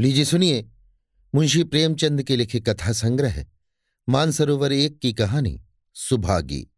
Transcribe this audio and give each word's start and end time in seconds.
लीजिए 0.00 0.24
सुनिए, 0.24 0.70
मुंशी 1.34 1.64
प्रेमचंद 1.64 2.22
के 2.22 2.36
लिखे 2.36 2.60
कथा 2.60 2.92
संग्रह, 2.92 3.46
मानसरोवर 4.08 4.72
एक 4.72 4.98
की 4.98 5.12
कहानी, 5.12 5.62
सुभागी, 5.94 6.68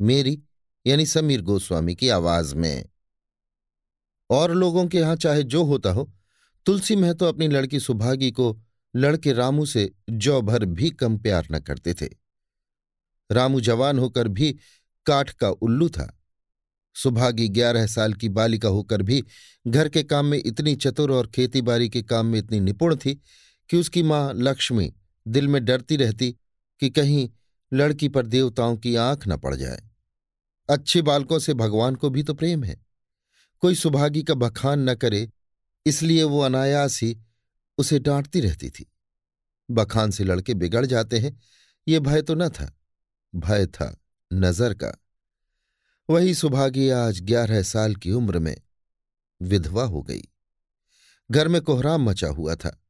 मेरी, 0.00 0.42
यानी 0.86 1.06
समीर 1.06 1.42
गोस्वामी 1.42 1.94
की 1.94 2.08
आवाज़ 2.08 2.54
में। 2.54 2.88
और 4.30 4.52
लोगों 4.52 4.86
के 4.86 4.98
यहाँ 4.98 5.16
चाहे 5.16 5.42
जो 5.42 5.64
होता 5.64 5.90
हो, 5.90 6.12
तुलसी 6.66 6.96
महतो 6.96 7.24
अपनी 7.24 7.48
लड़की 7.48 7.80
सुभागी 7.80 8.30
को 8.30 8.62
लड़के 8.96 9.32
रामू 9.32 9.66
से 9.66 9.92
जौ 10.10 10.42
भर 10.42 10.64
भी 10.64 10.90
कम 10.90 11.18
प्यार 11.18 11.46
न 11.52 11.60
करते 11.60 11.94
थे। 11.94 12.08
रामू 13.30 13.60
जवान 13.60 13.98
होकर 13.98 14.28
भी 14.28 14.58
काठ 15.06 15.30
का 15.30 15.50
उल्लू 15.50 15.88
था। 15.88 16.21
सुभागी 16.94 17.48
ग्यारह 17.48 17.86
साल 17.86 18.14
की 18.14 18.28
बालिका 18.28 18.68
होकर 18.68 19.02
भी 19.02 19.24
घर 19.66 19.88
के 19.88 20.02
काम 20.02 20.26
में 20.26 20.42
इतनी 20.46 20.74
चतुर 20.76 21.12
और 21.12 21.26
खेतीबाड़ी 21.26 21.88
के 21.88 22.02
काम 22.02 22.26
में 22.26 22.38
इतनी 22.38 22.60
निपुण 22.60 22.96
थी 22.96 23.14
कि 23.70 23.76
उसकी 23.76 24.02
माँ 24.02 24.32
लक्ष्मी 24.34 24.92
दिल 25.26 25.48
में 25.48 25.64
डरती 25.64 25.96
रहती 25.96 26.30
कि 26.80 26.90
कहीं 26.90 27.28
लड़की 27.72 28.08
पर 28.08 28.26
देवताओं 28.26 28.76
की 28.76 28.94
आँख 28.96 29.28
न 29.28 29.36
पड़ 29.36 29.54
जाए। 29.54 29.82
अच्छे 30.68 31.02
बालकों 31.02 31.38
से 31.38 31.54
भगवान 31.54 31.94
को 31.94 32.10
भी 32.10 32.22
तो 32.22 32.34
प्रेम 32.34 32.64
है। 32.64 32.80
कोई 33.62 33.74
सुभागी 33.74 34.22
का 34.22 34.34
बखान 34.34 34.90
न 34.90 34.94
करे, 34.94 35.28
इसलिए 35.86 36.22
वो 36.22 36.40
अनायास 36.40 37.00
ही 37.02 37.16
उसे 37.78 37.98
डांटती 37.98 38.40
रहती 38.40 38.70
थी। 38.70 38.90
बखान 39.70 40.10
से 40.10 40.24
लड़के 40.24 40.54
बिगड़ 40.54 40.84
जाते 40.86 41.18
हैं, 41.18 41.40
ये 41.88 42.00
भय 42.00 42.22
तो 42.22 42.34
न 42.34 42.48
था, 42.48 42.72
भय 43.34 43.66
था 43.66 43.96
नज़र 44.32 44.74
का। 44.74 45.01
वही 46.12 46.34
सुभागी 46.34 46.88
आज 46.88 47.20
ग्यारह 47.20 47.62
साल 47.62 47.94
की 47.94 48.12
उम्र 48.12 48.38
में 48.38 48.56
विधवा 49.42 49.84
हो 49.84 50.02
गई। 50.02 50.22
घर 51.30 51.48
में 51.48 51.62
कोहराम 51.62 52.10
मचा 52.10 52.28
हुआ 52.28 52.54
था। 52.54 52.82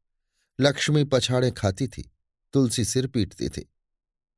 लक्ष्मी 0.60 1.04
पछाड़े 1.04 1.50
खाती 1.50 1.88
थी, 1.88 2.12
तुलसी 2.52 2.84
सिर 2.84 3.06
पीटते 3.06 3.48
थे। 3.48 3.62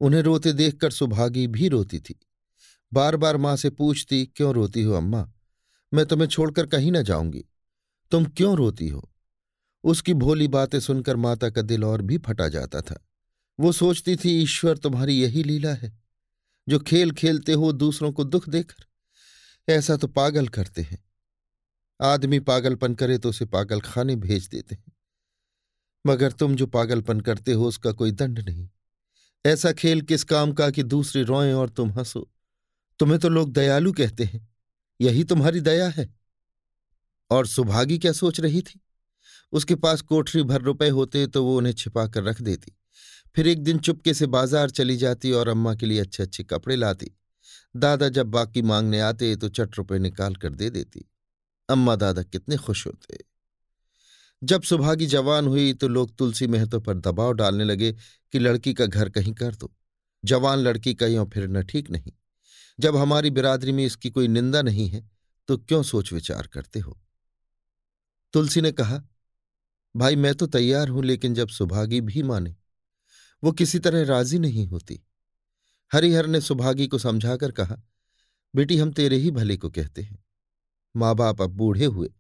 उन्हें 0.01 0.23
रोते 0.23 0.53
देखकर 0.53 0.91
सुभागी 0.91 1.47
भी 1.47 1.69
रोती 1.69 1.99
थी। 1.99 2.21
बार 2.93 3.17
बार 3.17 3.37
माँ 3.37 3.57
से 3.57 3.71
पूछती, 3.71 4.27
क्यों 4.27 4.55
रोती 4.55 4.83
हो 4.83 4.93
अम्मा? 4.93 5.33
मैं 5.95 6.07
तुम्हें 6.07 6.29
छोड़कर 6.29 6.67
कहीं 6.67 6.93
ना 6.93 7.03
जाऊँगी। 7.03 7.45
तुम 8.11 8.25
क्यों 8.25 8.57
रोती 8.57 8.89
हो? 8.89 9.13
उसकी 9.85 10.15
भोली 10.15 10.49
बातें 10.49 10.81
सुनकर 10.81 11.17
माता 11.17 11.51
का 11.51 11.63
दिल 11.63 11.85
और 11.85 12.03
भी 12.03 12.19
फटा 12.19 12.49
जाता 12.49 12.81
था। 12.81 13.07
वो 13.61 13.73
सोचती 13.73 14.17
थी, 14.17 14.43
ईश्वर 14.43 14.79
तुम्हारी 14.79 15.23
यही 15.23 15.43
लीला 15.43 15.75
है। 15.75 16.04
जो 16.69 16.79
खेल 16.79 17.13
खेलते 17.13 17.53
हो 17.53 17.73
दूसरों 17.73 18.13
को 18.13 18.25
दुख 18.25 18.49
देकर। 18.49 18.85
ऐसा 19.73 19.97
तो 19.97 20.07
पागल 20.07 20.49
करते 20.49 20.83
हैं। 20.83 21.05
आदमी 22.03 22.41
पागलपन 22.41 22.95
करे 22.95 23.19
तो 23.19 23.29
उसे 23.29 23.45
पागल 23.45 23.81
खाने 23.81 24.17
भेज 24.17 24.49
देते 24.49 24.75
हैं। 24.75 24.93
मगर 26.07 26.33
तुम 26.33 26.57
जो 26.57 26.67
पागलपन 26.67 27.21
करते 27.21 27.53
हो 27.53 27.65
उसका 27.65 27.93
कोई 27.93 28.11
दंड 28.11 28.39
नहीं। 28.39 28.69
ऐसा 29.47 29.73
खेल 29.73 30.03
किस 30.03 30.25
काम 30.25 30.53
का 30.53 30.71
कि 30.71 30.83
दूसरे 30.83 31.23
रोएँ 31.23 31.53
और 31.53 31.71
तुम 31.71 31.91
हंसो। 31.91 32.31
तुम्हें 32.99 33.21
तो 33.21 33.29
लोग 33.29 33.53
दयालु 33.53 33.93
कहते 33.93 34.25
हैं। 34.25 34.55
यही 35.01 35.25
तुम्हारी 35.25 35.61
दया 35.61 35.89
है। 35.89 36.15
और 37.31 37.47
सुभागी 37.47 37.99
क्या 37.99 38.13
सोच 38.13 38.41
रही 38.41 38.63
थी? 38.63 38.81
उसके 39.53 39.75
पास 39.75 40.01
कोठरी 40.01 40.43
भर 40.43 40.61
रुपए 40.61 40.89
होते 40.89 41.27
तो 41.27 41.45
वो 41.45 41.59
उन्हें 41.59 41.73
छिपा 41.73 42.07
कर 42.07 42.23
रख 42.23 42.43
देती। 42.43 42.73
फिर 43.37 43.47
एक 43.47 43.63
दिन 43.65 43.79
चुपके 43.79 44.15
से 44.15 44.27
बाज़ार 44.29 44.71
चली 44.71 44.97
जाती 44.97 45.33
और 45.33 45.49
अम्मा 45.49 45.75
के 45.75 45.87
लिए 45.87 46.01
अच्छे 46.01 46.23
अच्छे 46.23 46.43
कपड़े 46.45 46.77
लाती। 46.77 47.11
दादा 47.75 48.09
जब 48.09 48.27
बाकी 48.27 48.63
मांगने 48.63 49.01
आते 49.01 49.35
तो 49.37 49.49
चट 49.49 49.79
रुपये 49.79 49.99
निकाल 49.99 50.35
कर 50.37 50.55
दे 50.55 50.71
देती। 50.71 51.05
अम्मा 51.69 51.97
दादा 51.97 52.23
कितने 52.23 52.57
खुश 52.57 52.87
होते। 52.87 53.19
जब 54.43 54.63
सुभागी 54.63 55.07
जवान 55.07 55.47
हुई 55.47 55.73
तो 55.73 55.89
लोग 55.89 56.17
तुलसी 56.17 56.47
महतो 56.47 56.81
पर 56.81 56.95
दबाव 56.95 57.33
डालने 57.33 57.65
लगे 57.65 57.93
कि 57.93 58.39
लड़की 58.39 58.75
का 58.75 58.87
घर 58.87 59.09
कहीं 59.09 59.33
कर 59.35 59.55
दो। 59.55 59.73
जवान 60.25 60.59
लड़की 60.59 60.95
का 60.95 61.07
यों 61.07 61.27
फिरना 61.27 61.61
ठीक 61.63 61.91
नहीं। 61.91 62.13
जब 62.79 62.97
हमारी 62.97 63.31
बिरादरी 63.31 63.73
में 63.73 63.85
इसकी 63.85 64.11
कोई 64.11 64.29
निंदा 64.29 64.63
नहीं 64.63 64.89
है 64.89 65.09
तो 65.49 65.57
क्यों 65.59 65.83
सोच 65.83 66.13
विचार 66.13 66.47
करते 66.47 66.81
हो? 66.81 66.99
तुलसी 68.35 68.61
ने 68.61 68.71
कहा, 68.73 69.03
भाई, 69.95 70.17
मैं 70.17 70.35
तो 70.35 70.47
तैयार 70.47 70.89
हूँ, 70.89 71.05
लेकिन 71.05 71.35
जब 71.35 71.49
सुभागी 71.49 72.01
भी 72.01 72.23
माने 72.23 72.55
वो 73.45 73.53
किसी 73.53 73.79
तरह 73.79 74.05
राज़ी 74.05 74.39
नहीं 74.39 74.67
होती। 74.67 75.01
हरिहर 75.93 76.27
ने 76.27 76.41
सुभागी 76.41 76.87
को 76.87 76.99
समझाकर 76.99 77.53
कहा, 77.53 77.77
बेटी, 78.55 78.77
हम 78.77 78.93
तेरे 78.93 79.17
ही 79.17 79.31
भले 79.31 79.57
को 79.57 79.71
कहते 79.71 80.03
हैं। 80.03 80.25
माँ 80.95 81.15
बाप 81.15 81.43
अब 81.43 81.51
बूढ़े 81.51 81.85
हुए, 81.85 82.11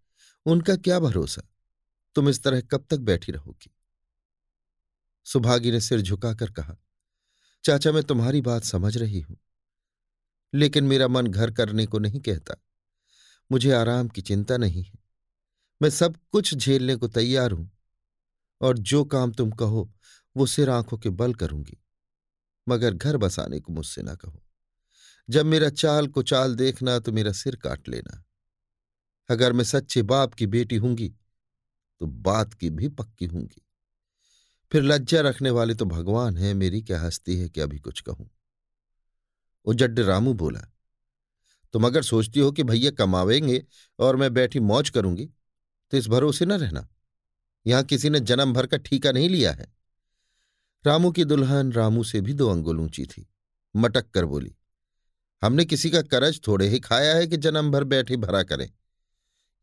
उनका 0.47 0.77
क्या 0.77 0.99
भरोसा? 1.01 1.43
तुम 2.17 2.29
इस 2.29 2.43
तरह 2.43 2.61
कब 2.63 2.87
तक 2.91 2.99
बैठी 3.01 3.33
रहोगी? 3.33 3.71
सुभागी 5.27 5.71
ने 5.71 5.81
सिर 5.81 6.01
झुकाकर 6.01 6.51
कहा, 6.51 6.77
चाचा, 7.65 7.93
मैं 7.93 8.03
तुम्हारी 8.03 8.41
बात 8.41 8.65
समझ 8.65 8.97
रही 8.97 9.21
हूँ, 9.21 9.37
लेकिन 10.53 10.85
मेरा 10.85 11.09
मन 11.09 11.27
घर 11.27 11.51
करने 11.51 11.87
को 11.87 11.99
नहीं 11.99 12.21
कहता। 12.21 12.55
मुझे 13.51 13.71
आराम 13.73 14.09
की 14.09 14.23
चिंता 14.23 14.57
नहीं 14.57 14.83
है। 14.83 14.99
मैं 15.81 15.91
सब 15.91 16.17
कुछ 16.33 16.55
झेलने 16.55 16.97
को 16.97 17.09
तैयार 17.09 17.53
हूँ, 17.53 17.71
और 18.61 18.79
जो 18.79 19.05
काम 19.05 19.33
तुम 19.33 19.51
कहो 19.53 19.91
वो 20.37 20.47
सिर 20.47 20.71
आँखों 20.71 20.99
के 20.99 21.11
बल 21.11 21.35
करूँगी, 21.35 21.77
मगर 22.67 22.95
घर 22.95 23.17
बसाने 23.17 23.61
को 23.61 23.73
मुझसे 23.73 24.03
ना 24.03 24.15
कहो। 24.15 24.41
जब 25.29 25.47
मेरा 25.47 25.69
चाल 25.71 26.07
को 26.09 26.23
चाल 26.25 26.55
देखना 26.57 26.99
तो 26.99 27.13
मेरा 27.13 27.33
सिर 27.35 27.57
काट 27.57 27.89
लेना। 27.89 28.23
अगर 29.29 29.53
मैं 29.53 29.65
सच्चे 29.65 30.03
बाप 30.05 30.35
की 30.35 30.47
बेटी 30.49 30.77
हूँगी 30.77 31.09
तो 32.01 32.07
बात 32.07 32.55
की 32.55 32.71
भी 32.71 32.89
पक्की 32.91 33.27
होंगी। 33.27 33.63
फिर 34.73 34.83
लज्जा 34.83 35.21
रखने 35.21 35.51
वाले 35.51 35.75
तो 35.75 35.85
भगवान 35.87 36.37
है, 36.37 36.53
मेरी 36.55 36.81
क्या 36.83 37.01
हस्ती 37.01 37.39
है 37.39 37.49
कि 37.49 37.61
अभी 37.61 37.79
कुछ 37.79 38.01
कहूँ। 38.01 38.29
उजड्ड 39.67 40.01
रामू 40.01 40.33
बोला, 40.35 40.61
तुम 41.75 41.87
अगर 41.87 42.03
सोचती 42.03 42.41
हो 42.41 42.51
कि 42.53 42.63
भैया 42.65 42.91
कमावेंगे 42.93 43.63
और 43.99 44.17
मैं 44.17 44.33
बैठी 44.35 44.61
मौज 44.63 44.91
करूँगी 44.91 45.27
तो 45.93 45.97
इस 45.97 46.09
भरोसे 46.09 46.47
न 46.47 46.53
रहना। 46.55 46.87
यहाँ 47.67 47.83
किसी 47.85 48.11
ने 48.11 48.21
जन्म 48.23 48.53
भर 48.53 48.67
का 48.67 48.77
ठीका 48.79 49.13
नहीं 49.13 49.29
लिया 49.29 49.53
है। 49.53 49.73
रामू 50.85 51.11
की 51.13 51.25
दुल्हन 51.25 51.73
रामू 51.73 52.05
से 52.05 52.21
भी 52.21 52.33
दो 52.33 52.49
अंगुल 52.49 52.81
ऊँची 52.81 53.05
थी। 53.07 53.27
मटक 53.75 54.11
कर 54.11 54.25
बोली, 54.25 54.55
हमने 55.43 55.65
किसी 55.65 55.91
का 55.91 56.03
करज 56.03 56.41
थोड़े 56.47 56.69
ही 56.69 56.81
खाया 56.81 57.15
है 57.17 57.27
कि 57.27 57.37
जन्म 57.37 57.71
भर 57.71 57.85
बैठे 57.85 58.17
भरा 58.17 58.43
करें। 58.43 58.69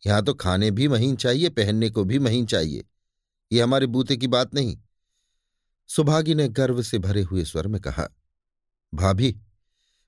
यहाँ 0.03 0.23
तो 0.23 0.33
खाने 0.33 0.71
भी 0.71 0.87
महीन 0.87 1.15
चाहिए, 1.15 1.49
पहनने 1.49 1.89
को 1.89 2.03
भी 2.03 2.19
महीन 2.19 2.45
चाहिए। 2.45 2.85
ये 3.51 3.61
हमारे 3.61 3.87
बूते 3.87 4.17
की 4.17 4.27
बात 4.27 4.53
नहीं। 4.53 4.77
सुभागी 5.89 6.35
ने 6.35 6.47
गर्व 6.49 6.81
से 6.83 6.99
भरे 6.99 7.21
हुए 7.21 7.43
स्वर 7.45 7.67
में 7.67 7.79
कहा, 7.81 8.07
भाभी, 8.93 9.35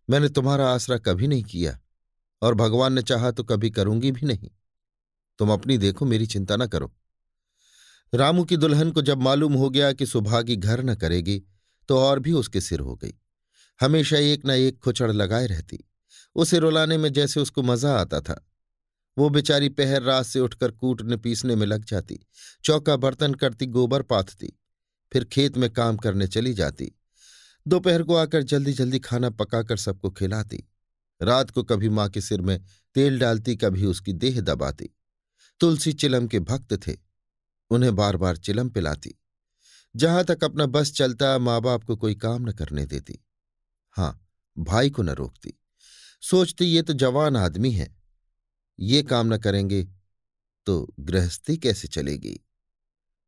मैंने 0.10 0.30
तुम्हारा 0.30 0.68
आसरा 0.70 0.98
कभी 0.98 1.28
नहीं 1.28 1.44
किया 1.44 1.80
और 2.42 2.54
भगवान 2.54 2.94
ने 2.94 3.02
चाहा 3.02 3.32
तो 3.32 3.44
कभी 3.44 3.70
करूँगी 3.70 4.12
भी 4.12 4.26
नहीं। 4.26 4.50
तुम 5.40 5.52
अपनी 5.52 5.78
देखो, 5.78 6.06
मेरी 6.06 6.26
चिंता 6.26 6.56
न 6.56 6.68
करो। 6.68 6.92
रामू 8.14 8.44
की 8.44 8.58
दुल्हन 8.58 8.92
को 8.92 9.02
जब 9.02 9.22
मालूम 9.22 9.54
हो 9.54 9.70
गया 9.70 9.92
कि 9.94 10.06
सुभागी 10.06 10.56
घर 10.56 10.84
न 10.84 10.96
करेगी 10.96 11.42
तो 11.90 11.98
और 11.98 12.20
भी 12.20 12.32
उसके 12.32 12.62
सिर 12.62 12.80
हो 12.80 12.96
गई। 12.96 13.14
हमेशा 13.80 14.18
एक 14.18 14.46
न 14.46 14.50
एक 14.50 14.78
खुचड़ 14.80 15.12
लगाए 15.12 15.48
रहती। 15.48 15.80
उसे 16.36 16.60
रुलाने 16.60 16.98
में 16.98 17.12
जैसे 17.14 17.40
उसको 17.40 17.64
मज़ा 17.64 17.94
आता 17.96 18.20
था। 18.22 18.36
वो 19.18 19.30
बेचारी 19.30 19.70
पहर 19.70 20.02
रात 20.02 20.26
से 20.26 20.40
उठकर 20.40 20.72
कूटने 20.72 21.18
पीसने 21.18 21.56
में 21.56 21.66
लग 21.68 21.86
जाती, 21.86 22.20
चौका 22.64 22.96
बर्तन 22.96 23.34
करती, 23.34 23.66
गोबर 23.66 24.02
पाथती, 24.02 24.52
फिर 25.12 25.24
खेत 25.24 25.58
में 25.58 25.70
काम 25.70 25.98
करने 25.98 26.28
चली 26.28 26.54
जाती। 26.54 26.92
दोपहर 27.68 28.04
को 28.04 28.16
आकर 28.16 28.44
जल्दी 28.44 28.74
जल्दी 28.74 29.00
खाना 29.00 29.30
पकाकर 29.30 29.78
सबको 29.78 30.10
खिलाती। 30.10 30.64
रात 31.22 31.50
को 31.50 31.64
कभी 31.64 31.90
माँ 31.90 32.10
के 32.10 32.22
सिर 32.22 32.42
में 32.42 32.60
तेल 32.96 33.20
डालती, 33.20 33.56
कभी 33.56 33.86
उसकी 33.86 34.14
देह 34.14 34.40
दबाती। 34.42 34.90
तुलसी 35.60 35.94
चिलम 35.94 36.28
के 36.28 36.40
भक्त 36.40 36.74
थे। 36.88 36.96
उन्हें 37.70 37.96
बार 37.96 38.18
बार 38.18 38.38
चिलम 38.38 38.70
पिलाती। 38.70 39.16
जहाँ 39.96 40.24
तक 40.24 40.44
अपना 40.44 40.66
बस 40.66 40.94
चलता 40.94 41.38
माँ 41.38 41.62
बाप 41.62 41.84
को 41.84 41.96
कोई 41.96 42.16
काम 42.16 42.50
न 42.50 42.52
करने 42.52 42.86
देती। 42.86 43.20
हाँ, 43.90 44.28
भाई 44.58 44.90
को 44.90 45.04
न 45.04 45.10
रोकती। 45.10 45.54
सोचती, 46.22 46.66
ये 46.66 46.82
तो 46.82 46.94
जवान 46.94 47.38
आदमी 47.38 47.72
है। 47.72 47.96
ये 48.80 49.04
काम 49.04 49.34
न 49.34 49.38
करेंगे 49.38 49.84
तो 50.66 50.94
गृहस्थी 51.00 51.58
कैसे 51.58 51.88
चलेगी? 51.88 52.40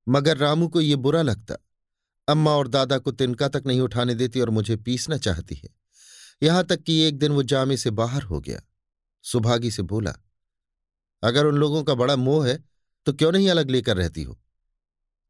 मगर 0.08 0.38
रामू 0.38 0.68
को 0.68 0.82
ये 0.82 0.96
बुरा 0.96 1.22
लगता। 1.22 1.56
अम्मा 2.28 2.52
और 2.52 2.68
दादा 2.68 2.98
को 2.98 3.12
तिनका 3.12 3.48
तक 3.48 3.64
नहीं 3.66 3.82
उठाने 3.82 4.16
देती 4.16 4.42
और 4.42 4.50
मुझे 4.50 4.76
पीसना 4.76 5.18
चाहती 5.18 5.56
है। 5.56 5.70
यहाँ 6.44 6.64
तक 6.64 6.82
कि 6.82 7.00
एक 7.00 7.18
दिन 7.18 7.32
वो 7.32 7.44
जामे 7.44 7.78
से 7.78 7.90
बाहर 7.90 8.22
हो 8.22 8.40
गया। 8.40 8.62
सुभागी 9.24 9.72
से 9.72 9.82
बोला, 9.82 10.14
अगर 11.24 11.46
उन 11.46 11.56
लोगों 11.56 11.84
का 11.84 11.94
बड़ा 11.94 12.16
मोह 12.16 12.48
है 12.48 12.64
तो 13.06 13.14
क्यों 13.14 13.32
नहीं 13.32 13.50
अलग 13.50 13.70
लेकर 13.70 13.98
रहती 13.98 14.24
हो? 14.24 14.40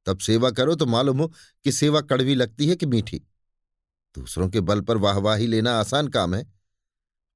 तब 0.05 0.17
सेवा 0.17 0.51
करो 0.51 0.75
तो 0.75 0.85
मालूम 0.85 1.19
हो 1.19 1.27
कि 1.63 1.71
सेवा 1.71 2.01
कड़वी 2.01 2.35
लगती 2.35 2.67
है 2.67 2.75
कि 2.75 2.85
मीठी। 2.85 3.19
दूसरों 4.15 4.49
के 4.49 4.61
बल 4.61 4.81
पर 4.81 4.97
वाहवाही 4.97 5.47
लेना 5.47 5.71
आसान 5.71 6.07
काम 6.07 6.35
है। 6.35 6.45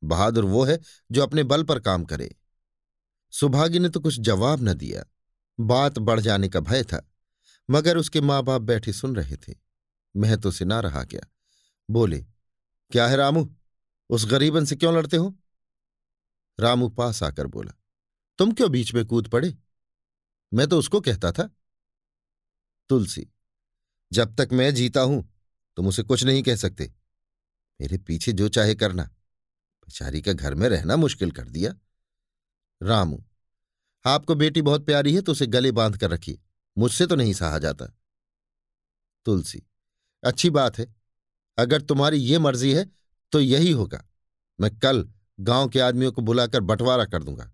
बहादुर 0.04 0.46
वो 0.46 0.64
है 0.64 0.80
जो 1.12 1.24
अपने 1.24 1.44
बल 1.44 1.64
पर 1.64 1.80
काम 1.80 2.04
करे। 2.06 2.36
सुभागी 3.34 3.80
ने 3.80 3.90
तो 3.90 4.00
कुछ 4.00 4.20
जवाब 4.20 4.60
न 4.62 4.74
दिया। 4.74 5.04
बात 5.60 6.00
बढ़ 6.00 6.20
जाने 6.20 6.50
का 6.50 6.60
भय 6.60 6.84
था, 6.84 7.10
मगर 7.70 7.98
उसके 7.98 8.22
माँ 8.22 8.44
बाप 8.44 8.62
बैठे 8.62 8.94
सुन 8.94 9.16
रहे 9.16 9.36
थे। 9.38 9.56
महतो 10.16 10.52
से 10.52 10.66
ना 10.66 10.80
रहा 10.80 11.04
गया। 11.04 11.22
बोले, 11.90 12.20
क्या 12.92 13.08
है 13.08 13.16
रामू? 13.16 13.50
उस 14.10 14.26
गरीबन 14.26 14.66
से 14.66 14.76
क्यों 14.76 14.94
लड़ते 14.96 15.18
हो? 15.18 15.36
रामू 16.60 16.90
पास 16.90 17.24
आकर 17.24 17.48
बोला, 17.48 17.72
तुम 18.40 18.52
क्यों 18.52 18.72
बीच 18.72 18.94
में 18.94 19.06
कूद 19.06 19.28
पड़े? 19.28 19.58
मैं 20.54 20.68
तो 20.68 20.80
उसको 20.80 21.02
कहता 21.02 21.32
था। 21.32 21.50
तुलसी, 22.90 23.28
जब 24.12 24.36
तक 24.36 24.50
मैं 24.54 24.74
जीता 24.76 25.02
हूँ, 25.02 25.28
तुम 25.78 25.88
उसे 25.88 26.04
कुछ 26.04 26.24
नहीं 26.24 26.44
कह 26.44 26.56
सकते। 26.56 26.92
मेरे 27.82 27.98
पीछे 27.98 28.32
जो 28.32 28.48
चाहे 28.50 28.76
करना। 28.76 29.04
बेचारी 29.04 30.22
का 30.22 30.34
घर 30.34 30.54
में 30.54 30.68
रहना 30.70 30.96
मुश्किल 30.96 31.32
कर 31.32 31.50
दिया। 31.50 31.74
रामू, 32.82 33.24
आपको 34.06 34.36
बेटी 34.36 34.62
बहुत 34.62 34.86
प्यारी 34.86 35.14
है 35.16 35.22
तो 35.22 35.32
उसे 35.32 35.48
गले 35.48 35.72
बाँध 35.72 35.98
कर 35.98 36.10
रखिए। 36.10 36.40
मुझसे 36.78 37.06
तो 37.08 37.16
नहीं 37.16 37.34
सहा 37.34 37.60
जाता। 37.60 37.86
तुलसी, 39.26 39.64
अच्छी 40.24 40.50
बात 40.50 40.78
है। 40.78 40.94
अगर 41.58 41.82
तुम्हारी 41.82 42.18
ये 42.18 42.40
मर्ज़ी 42.40 42.74
है 42.74 42.86
तो 43.32 43.40
यही 43.40 43.72
होगा। 43.72 44.04
मैं 44.60 44.78
कल 44.80 45.10
गाँव 45.40 45.70
के 45.70 45.80
आदमियों 45.80 46.12
को 46.12 46.22
बुलाकर 46.22 46.62
बंटवारा 46.62 47.06
कर 47.06 47.24
दूँगा। 47.24 47.52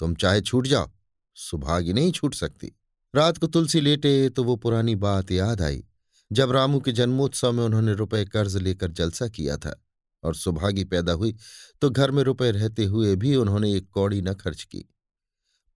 तुम 0.00 0.14
चाहे 0.14 0.40
छूट 0.40 0.66
जाओ। 0.66 0.90
सुभागी 1.36 1.92
नहीं 1.92 2.12
छूट 2.12 2.34
सकती। 2.34 2.72
रात 3.14 3.38
को 3.38 3.46
तुलसी 3.46 3.80
लेटे 3.80 4.28
तो 4.28 4.44
वो 4.44 4.56
पुरानी 4.56 4.94
बात 4.96 5.30
याद 5.30 5.62
आई। 5.62 5.84
जब 6.30 6.50
रामू 6.50 6.80
के 6.80 6.92
जन्मोत्सव 6.92 7.52
में 7.52 7.64
उन्होंने 7.64 7.94
रुपए 7.94 8.24
कर्ज 8.24 8.56
लेकर 8.56 8.90
जलसा 8.90 9.28
किया 9.28 9.56
था 9.56 9.74
और 10.22 10.34
सुभागी 10.34 10.84
पैदा 10.84 11.12
हुई 11.12 11.34
तो 11.82 11.90
घर 11.90 12.10
में 12.10 12.22
रुपए 12.22 12.50
रहते 12.50 12.84
हुए 12.84 13.14
भी 13.16 13.34
उन्होंने 13.36 13.72
एक 13.74 13.88
कौड़ी 13.90 14.20
न 14.22 14.34
खर्च 14.34 14.62
की। 14.62 14.84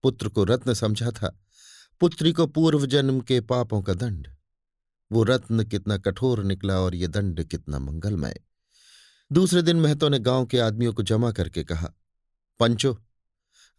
पुत्र 0.03 0.29
को 0.29 0.43
रत्न 0.43 0.73
समझा 0.73 1.11
था। 1.11 1.37
पुत्री 2.01 2.31
को 2.31 2.47
पूर्व 2.47 2.85
जन्म 2.85 3.19
के 3.19 3.39
पापों 3.41 3.81
का 3.81 3.93
दंड। 3.93 4.27
वो 5.11 5.23
रत्न 5.23 5.63
कितना 5.63 5.97
कठोर 5.97 6.43
निकला 6.43 6.79
और 6.79 6.95
ये 6.95 7.07
दंड 7.07 7.43
कितना 7.43 7.79
मंगलमय। 7.79 8.39
दूसरे 9.31 9.61
दिन 9.61 9.79
महतो 9.79 10.09
ने 10.09 10.19
गाँव 10.19 10.45
के 10.45 10.59
आदमियों 10.59 10.93
को 10.93 11.03
जमा 11.03 11.31
करके 11.31 11.63
कहा, 11.63 11.93
पंचो 12.59 12.97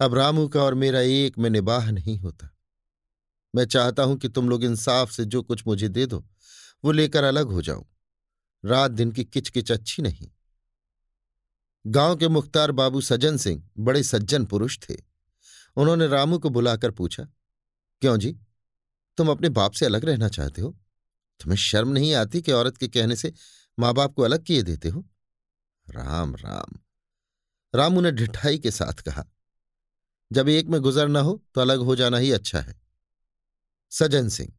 अब 0.01 0.15
रामू 0.15 0.49
का 0.49 0.63
और 0.63 0.75
मेरा 0.75 1.01
एक 1.01 1.39
में 1.39 1.51
निबाह 1.51 1.91
नहीं 1.91 2.19
होता। 2.19 2.57
मैं 3.55 3.65
चाहता 3.65 4.03
हूँ 4.03 4.17
कि 4.17 4.29
तुम 4.29 4.49
लोग 4.49 4.65
इंसाफ 4.65 5.11
से 5.11 5.25
जो 5.25 5.43
कुछ 5.43 5.67
मुझे 5.67 5.89
दे 5.89 6.07
दो, 6.07 6.27
वो 6.85 6.93
लेकर 6.93 7.25
अलग 7.25 7.47
हो 7.47 7.63
जाऊँ। 7.63 7.87
रात 8.65 8.91
दिन 8.91 9.13
की 9.13 9.25
किचकिच 9.25 9.73
अच्छी 9.73 10.03
नहीं। 10.03 10.31
गाँव 11.87 12.17
के 12.17 12.29
मुख्तार 12.29 12.73
बाबू 12.73 13.01
सज्जन 13.01 13.37
सिंह 13.37 13.71
बड़े 13.79 14.03
सज्जन 14.03 14.45
पुरुष 14.45 14.79
थे। 14.79 14.97
उन्होंने 15.77 16.07
रामू 16.07 16.39
को 16.39 16.51
बुलाकर 16.51 16.91
पूछा, 16.91 17.25
क्यों 18.01 18.17
जी? 18.17 18.39
तुम 19.17 19.31
अपने 19.31 19.49
बाप 19.49 19.73
से 19.73 19.87
अलग 19.87 20.05
रहना 20.05 20.29
चाहते 20.29 20.63
हो? 20.63 20.71
तुम्हें 21.41 21.57
शर्म 21.57 21.89
नहीं 21.89 22.15
आती 22.15 22.43
कि 22.43 22.53
औरत 22.53 22.77
के 22.77 22.89
कहने 22.89 23.17
से 23.17 23.33
माँ 23.79 23.95
बाप 23.95 24.15
को 24.15 24.23
अलग 24.23 24.45
किए 24.45 24.63
देते 24.63 24.89
हो? 24.89 25.07
राम 25.91 26.37
राम। 26.37 26.79
रामू 27.75 28.01
ने 28.01 28.13
ढिठाई 28.13 28.59
के 28.59 28.71
साथ 28.71 28.93
कहा 28.93 29.25
जब 30.33 30.49
एक 30.49 30.67
में 30.67 30.81
गुजर 30.81 31.09
न 31.09 31.17
हो 31.17 31.43
तो 31.55 31.61
अलग 31.61 31.79
हो 31.79 31.97
जाना 31.97 32.19
ही 32.19 32.33
अच्छा 32.33 32.61
है। 32.61 32.81
सजन 33.93 34.29
सिंह, 34.29 34.53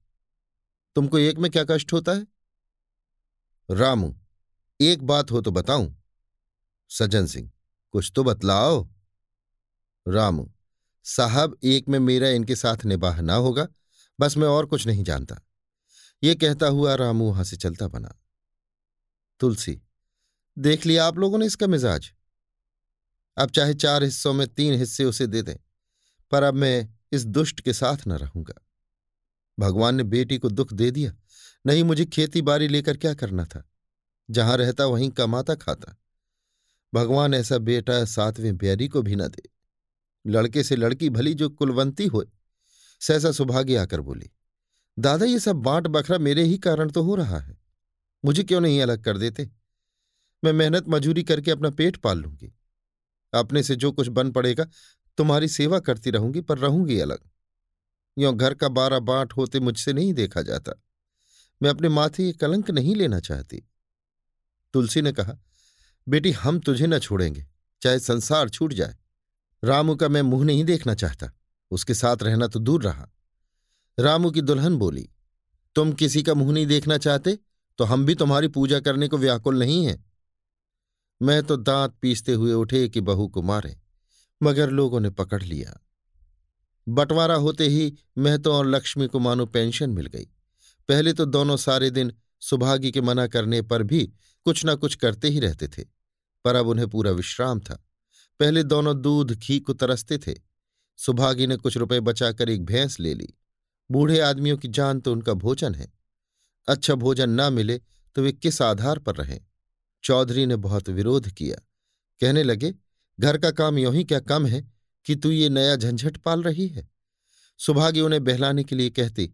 तुमको 0.96 1.18
एक 1.18 1.38
में 1.38 1.50
क्या 1.52 1.64
कष्ट 1.64 1.94
होता 1.94 2.12
है? 2.12 2.28
रामू, 3.70 4.16
एक 4.80 5.04
बात 5.04 5.32
हो 5.32 5.42
तो 5.42 5.52
बताऊँ। 5.52 5.96
सज्जन 6.90 7.26
सिंह, 7.26 7.52
कुछ 7.94 8.12
तो 8.16 8.24
बतलाओ। 8.24 8.88
रामू, 10.08 10.52
साहब 11.06 11.58
एक 11.64 11.88
में 11.88 12.00
मेरा 12.00 12.30
इनके 12.30 12.56
साथ 12.56 12.86
निबाह 12.86 13.22
ना 13.22 13.36
होगा, 13.36 13.68
बस 14.20 14.38
मैं 14.38 14.48
और 14.48 14.66
कुछ 14.66 14.88
नहीं 14.88 15.04
जानता। 15.04 15.40
ये 16.24 16.36
कहता 16.36 16.68
हुआ 16.68 16.96
रामू 16.96 17.30
वहाँ 17.30 17.44
से 17.44 17.58
चलता 17.58 17.88
बना। 17.88 18.16
तुलसी, 19.40 19.82
देख 20.58 20.86
लिया 20.86 21.06
आप 21.06 21.18
लोगों 21.18 21.38
ने 21.38 21.46
इसका 21.46 21.68
मिजाज? 21.68 22.12
अब 23.40 23.50
चाहे 23.50 23.74
चार 23.74 24.04
हिस्सों 24.04 24.34
में 24.34 24.48
तीन 24.48 24.74
हिस्से 24.74 25.06
उसे 25.06 25.28
दे 25.28 25.42
दें, 25.42 25.56
पर 26.32 26.44
अब 26.44 26.54
मैं 26.54 26.90
इस 27.12 27.26
दुष्ट 27.26 27.62
के 27.62 27.74
साथ 27.74 28.08
न 28.08 28.12
रहूँगा। 28.12 28.54
भगवान 29.60 29.96
ने 29.96 30.04
बेटी 30.04 30.38
को 30.38 30.50
दुख 30.50 30.74
दे 30.74 30.92
दिया। 30.92 31.14
नहीं, 31.66 31.84
मुझे 31.84 32.06
खेती 32.06 32.42
बाड़ी 32.42 32.68
लेकर 32.68 32.98
क्या 32.98 33.14
करना 33.14 33.46
था? 33.46 33.64
जहाँ 34.30 34.58
रहता, 34.58 34.86
वहीं 34.86 35.10
कमाता, 35.10 35.56
खाता। 35.56 35.96
भगवान 36.94 37.34
ऐसा 37.34 37.58
बेटा 37.58 38.04
सातवें 38.06 38.58
ब्यारी 38.58 38.88
को 38.88 39.02
भी 39.02 39.16
न 39.16 39.28
दे। 39.28 39.50
लड़के 40.26 40.64
से 40.64 40.76
लड़की 40.76 41.10
भली 41.10 41.34
जो 41.34 41.50
कुलवंती 41.50 42.06
हो 42.06 42.24
सहसा 43.02 43.32
सुभागी 43.32 43.76
आकर 43.76 44.02
बोली, 44.02 44.30
दादा, 45.00 45.26
ये 45.26 45.40
सब 45.40 45.56
बांट 45.56 45.88
बखरा 45.88 46.18
मेरे 46.18 46.44
ही 46.44 46.58
कारण 46.58 46.90
तो 46.90 47.04
हो 47.04 47.16
रहा 47.16 47.40
है। 47.40 47.58
मुझे 48.26 48.44
क्यों 48.44 48.62
नहीं 48.62 48.82
अलग 48.82 49.04
कर 49.04 49.18
देते? 49.18 49.50
मैं 50.44 50.54
मेहनत 50.54 50.90
मजूरी 50.90 51.24
करके 51.24 51.52
अपना 51.52 51.70
पेट 51.70 51.98
पाल 51.98 52.18
लूँगी। 52.18 52.54
अपने 53.34 53.64
से 53.64 53.76
जो 53.76 53.92
कुछ 53.92 54.08
बन 54.08 54.32
पड़ेगा, 54.32 54.66
तुम्हारी 55.18 55.48
सेवा 55.48 55.80
करती 55.80 56.10
रहूँगी, 56.10 56.42
पर 56.42 56.58
रहूँगी 56.58 57.00
अलग। 57.00 57.20
यो 58.18 58.32
घर 58.34 58.54
का 58.54 58.68
बारह 58.70 59.00
बांट 59.00 59.34
होते 59.34 59.60
मुझसे 59.60 59.94
नहीं 59.94 60.14
देखा 60.14 60.42
जाता। 60.42 60.74
मैं 61.62 61.70
अपने 61.70 61.90
माथे 61.90 62.24
ये 62.24 62.34
कलंक 62.34 62.70
नहीं 62.72 62.96
लेना 62.96 63.20
चाहती। 63.20 63.64
तुलसी 64.74 65.02
ने 65.02 65.12
कहा, 65.12 65.38
बेटी, 66.08 66.32
हम 66.32 66.60
तुझे 66.60 66.88
न 66.88 67.00
छोड़ेंगे, 67.00 67.46
चाहे 67.82 68.00
संसार 68.00 68.50
छूट 68.50 68.74
जाए। 68.74 68.96
रामू 69.64 69.96
का 69.96 70.08
मैं 70.10 70.22
मुँह 70.22 70.46
नहीं 70.46 70.64
देखना 70.64 70.94
चाहता, 70.94 71.32
उसके 71.72 71.94
साथ 71.94 72.24
रहना 72.24 72.48
तो 72.48 72.60
दूर 72.60 72.84
रहा। 72.84 73.08
रामू 73.98 74.32
की 74.32 74.42
दुल्हन 74.42 74.76
बोली, 74.76 75.10
तुम 75.76 75.92
किसी 75.94 76.24
का 76.24 76.34
मुँह 76.34 76.52
नहीं 76.54 76.66
देखना 76.68 76.98
चाहते 76.98 77.38
तो 77.80 77.86
हम 77.86 78.06
भी 78.06 78.14
तुम्हारी 78.16 78.48
पूजा 78.48 78.80
करने 78.80 79.08
को 79.08 79.18
व्याकुल 79.18 79.60
नहीं 79.60 79.86
हैं। 79.86 80.04
मैं 81.22 81.42
तो 81.44 81.56
दांत 81.58 81.94
पीसते 82.02 82.34
हुए 82.34 82.54
उठे 82.54 82.88
कि 82.90 83.02
बहू 83.02 83.28
को 83.28 83.42
मारे, 83.42 83.76
मगर 84.42 84.70
लोगों 84.70 85.00
ने 85.00 85.10
पकड़ 85.10 85.42
लिया। 85.44 85.80
बंटवारा 86.88 87.36
होते 87.36 87.68
ही 87.68 87.94
महतो 88.18 88.54
और 88.54 88.68
लक्ष्मी 88.68 89.08
को 89.08 89.20
मानो 89.20 89.46
पेंशन 89.46 89.90
मिल 89.90 90.06
गई। 90.06 90.28
पहले 90.90 91.14
तो 91.14 91.26
दोनों 91.26 91.58
सारे 91.58 91.90
दिन 91.90 92.14
सुभागी 92.42 92.92
के 92.92 93.02
मना 93.02 93.28
करने 93.28 93.62
पर 93.62 93.84
भी 93.84 94.06
कुछ 94.46 94.64
ना 94.66 94.76
कुछ 94.76 94.96
करते 94.96 95.30
ही 95.30 95.40
रहते 95.40 95.68
थे, 95.68 95.84
पर 96.46 96.56
अब 96.56 96.68
उन्हें 96.68 96.88
पूरा 96.88 97.12
विश्राम 97.12 97.60
था। 97.60 97.84
पहले 98.40 98.64
दोनों 98.64 99.02
दूध, 99.02 99.32
घी 99.32 99.60
को 99.60 99.74
तरसते 99.74 100.18
थे। 100.18 100.36
सुभागी 101.00 101.48
ने 101.48 101.56
कुछ 101.56 101.78
रुपए 101.78 102.00
बचाकर 102.00 102.50
एक 102.50 102.66
भैंस 102.66 103.00
ले 103.00 103.14
ली। 103.14 103.34
बूढ़े 103.90 104.20
आदमियों 104.20 104.58
की 104.58 104.68
जान 104.68 105.00
तो 105.00 105.12
उनका 105.12 105.34
भोजन 105.34 105.76
है। 105.76 105.92
अच्छा 106.68 106.96
भोजन 106.96 107.30
ना 107.30 107.50
मिले 107.50 107.80
तो 108.16 108.22
वे 108.22 108.32
किस 108.32 108.62
आधार 108.62 109.00
पर 109.00 109.16
रहें? 109.16 109.40
चौधरी 110.04 110.46
ने 110.46 110.56
बहुत 110.56 110.90
विरोध 110.90 111.30
किया। 111.30 111.56
कहने 112.22 112.44
लगे, 112.44 112.74
घर 113.20 113.38
का 113.38 113.52
काम 113.52 113.78
यों 113.78 113.94
ही 113.94 114.04
क्या 114.04 114.20
कम 114.20 114.46
है 114.46 114.72
कि 115.06 115.16
तू 115.16 115.32
ये 115.32 115.50
नया 115.50 115.76
झंझट 115.76 116.18
पाल 116.18 116.44
रही 116.44 116.68
है? 116.68 116.90
सुभागी 117.58 118.02
उन्हें 118.02 118.24
बहलाने 118.24 118.64
के 118.64 118.76
लिए 118.76 118.90
कहती, 118.90 119.34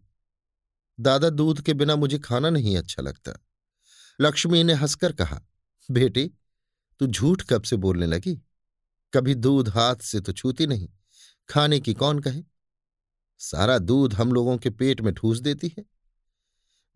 दादा 1.00 1.30
दूध 1.30 1.60
के 1.60 1.74
बिना 1.74 1.96
मुझे 1.96 2.18
खाना 2.18 2.50
नहीं 2.50 2.76
अच्छा 2.76 3.02
लगता। 3.02 3.46
लक्ष्मी 4.20 4.64
ने 4.64 4.74
हंसकर 4.74 5.12
कहा, 5.12 5.42
बेटी, 5.90 6.32
तू 7.00 7.06
झूठ 7.06 7.42
कब 7.42 7.62
से 7.62 7.76
बोलने 7.76 8.06
लगी? 8.06 8.42
कभी 9.14 9.34
दूध 9.34 9.68
हाथ 9.68 9.96
से 9.96 10.20
तो 10.20 10.32
छूती 10.32 10.66
नहीं। 10.66 10.88
खाने 11.48 11.80
की 11.80 11.94
कौन 11.94 12.18
कहे? 12.18 12.42
सारा 13.38 13.78
दूध 13.78 14.14
हम 14.14 14.32
लोगों 14.32 14.58
के 14.58 14.70
पेट 14.70 15.00
में 15.00 15.14
ठूस 15.14 15.38
देती 15.38 15.74
है। 15.78 15.84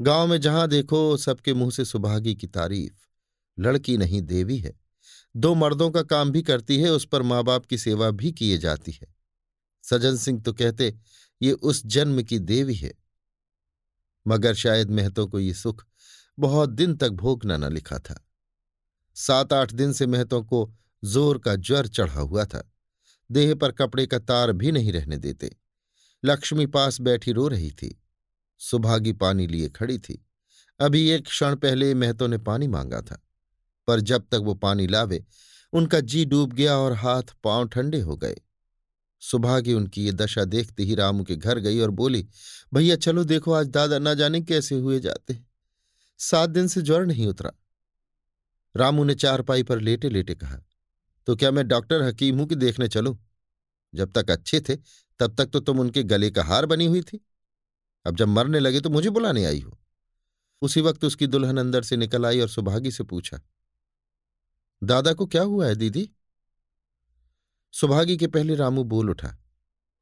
गाँव 0.00 0.26
में 0.26 0.40
जहाँ 0.40 0.68
देखो 0.68 1.16
सबके 1.16 1.54
मुँह 1.54 1.70
से 1.70 1.84
सुभागी 1.84 2.34
की 2.34 2.46
तारीफ़। 2.46 3.09
लड़की 3.60 3.96
नहीं 3.96 4.22
देवी 4.22 4.58
है। 4.58 4.80
दो 5.36 5.54
मर्दों 5.54 5.90
का 5.90 6.02
काम 6.02 6.30
भी 6.30 6.42
करती 6.42 6.80
है, 6.80 6.90
उस 6.90 7.04
पर 7.04 7.22
माँ 7.22 7.44
बाप 7.44 7.66
की 7.66 7.78
सेवा 7.78 8.10
भी 8.10 8.32
किए 8.32 8.58
जाती 8.58 8.92
है। 8.92 9.14
सज्जन 9.82 10.16
सिंह 10.16 10.40
तो 10.40 10.52
कहते, 10.52 10.94
ये 11.42 11.52
उस 11.52 11.86
जन्म 11.86 12.22
की 12.22 12.38
देवी 12.38 12.74
है। 12.74 12.92
मगर 14.26 14.54
शायद 14.54 14.90
महतो 14.90 15.26
को 15.26 15.40
ये 15.40 15.54
सुख 15.54 15.86
बहुत 16.38 16.70
दिन 16.70 16.96
तक 16.96 17.08
भोगना 17.08 17.56
न 17.56 17.72
लिखा 17.72 17.98
था। 17.98 18.28
सात 19.14 19.52
आठ 19.52 19.72
दिन 19.72 19.92
से 19.92 20.06
महतो 20.06 20.42
को 20.42 20.74
ज़ोर 21.04 21.38
का 21.38 21.56
ज्वर 21.56 21.86
चढ़ा 21.86 22.20
हुआ 22.20 22.44
था। 22.44 22.72
देह 23.30 23.54
पर 23.54 23.72
कपड़े 23.72 24.06
का 24.06 24.18
तार 24.18 24.52
भी 24.52 24.72
नहीं 24.72 24.92
रहने 24.92 25.16
देते। 25.16 25.56
लक्ष्मी 26.24 26.66
पास 26.66 27.00
बैठी 27.00 27.32
रो 27.32 27.48
रही 27.48 27.70
थी। 27.70 28.02
सुभागी 28.58 29.12
पानी 29.12 29.46
लिए 29.46 29.68
खड़ी 29.68 29.98
थी। 29.98 30.26
अभी 30.80 31.10
एक 31.10 31.24
क्षण 31.24 31.56
पहले 31.56 31.94
महतो 31.94 32.26
ने 32.26 32.38
पानी 32.38 32.68
मांगा 32.68 33.00
था। 33.02 33.26
पर 33.90 34.00
जब 34.00 34.26
तक 34.32 34.40
वो 34.42 34.54
पानी 34.54 34.86
लावे, 34.86 35.24
उनका 35.72 36.00
जी 36.02 36.24
डूब 36.24 36.52
गया 36.52 36.76
और 36.76 36.92
हाथ 36.92 37.34
पाँव 37.44 37.68
ठंडे 37.68 38.00
हो 38.00 38.16
गए। 38.16 38.36
सुभागी 39.22 39.74
उनकी 39.74 40.04
ये 40.04 40.12
दशा 40.12 40.44
देखते 40.44 40.82
ही 40.82 40.94
रामू 40.94 41.24
के 41.24 41.36
घर 41.36 41.58
गई 41.58 41.80
और 41.80 41.90
बोली, 41.90 42.26
भैया, 42.74 42.96
चलो 42.96 43.24
देखो, 43.24 43.52
आज 43.52 43.68
दादा 43.68 43.98
ना 43.98 44.14
जाने 44.14 44.40
कैसे 44.40 44.74
हुए 44.74 45.00
जाते 45.00 45.38
सात 46.20 46.50
दिन 46.50 46.66
से 46.68 46.82
ज्वर 46.82 47.04
नहीं 47.06 47.26
उतरा। 47.26 47.52
रामू 48.74 49.04
ने 49.04 49.14
चारपाई 49.14 49.62
पर 49.62 49.80
लेटे 49.80 50.08
लेटे 50.08 50.34
कहा 50.34 50.60
तो 51.28 51.36
क्या 51.36 51.50
मैं 51.50 51.66
डॉक्टर 51.68 52.02
हकीम 52.02 52.38
हूँ 52.38 52.46
कि 52.46 52.54
देखने 52.54 52.88
चलूँ? 52.88 53.16
जब 53.94 54.12
तक 54.12 54.30
अच्छे 54.30 54.60
थे, 54.60 54.76
तब 55.20 55.34
तक 55.34 55.46
तो 55.46 55.60
तुम 55.60 55.80
उनके 55.80 56.02
गले 56.02 56.30
का 56.30 56.44
हार 56.44 56.66
बनी 56.66 56.86
हुई 56.86 57.02
थी। 57.02 57.20
अब 58.06 58.16
जब 58.16 58.28
मरने 58.28 58.60
लगे 58.60 58.80
तो 58.80 58.90
मुझे 58.90 59.10
बुलाने 59.10 59.44
आई 59.44 59.60
हो। 59.60 59.78
उसी 60.62 60.80
वक्त 60.80 61.04
उसकी 61.04 61.26
दुल्हन 61.26 61.56
अंदर 61.56 61.82
से 61.82 61.96
निकल 61.96 62.26
आई 62.26 62.40
और 62.40 62.48
सुभागी 62.48 62.90
से 62.90 63.04
पूछा 63.04 63.40
दादा 64.82 65.12
को 65.12 65.26
क्या 65.26 65.42
हुआ 65.42 65.66
है, 65.66 65.74
दीदी? 65.74 66.10
सुभागी 67.72 68.16
के 68.16 68.26
पहले 68.26 68.54
रामू 68.54 68.84
बोल 68.84 69.10
उठा, 69.10 69.38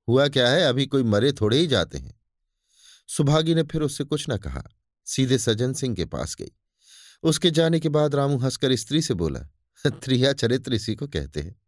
हुआ 0.09 0.29
क्या 0.29 0.49
है, 0.49 0.63
अभी 0.63 0.87
कोई 0.87 1.03
मरे 1.03 1.33
थोड़े 1.33 1.59
ही 1.59 1.67
जाते 1.67 1.99
हैं। 1.99 2.21
सुभागी 3.09 3.55
ने 3.55 3.63
फिर 3.63 3.83
उससे 3.83 4.05
कुछ 4.05 4.27
न 4.31 4.37
कहा, 4.37 4.63
सीधे 5.05 5.39
सज्जन 5.39 5.73
सिंह 5.73 5.97
के 5.97 6.05
पास 6.05 6.37
गई। 6.37 6.53
उसके 7.23 7.51
जाने 7.51 7.81
के 7.81 7.89
बाद 7.89 8.15
रामू 8.15 8.39
हंसकर 8.39 8.77
स्त्री 8.77 9.03
से 9.03 9.15
बोला, 9.15 9.41
त्रिया 9.87 10.33
चरित्र 10.33 10.75
इसी 10.75 10.95
को 10.95 11.09
कहते 11.09 11.41
हैं। 11.41 11.63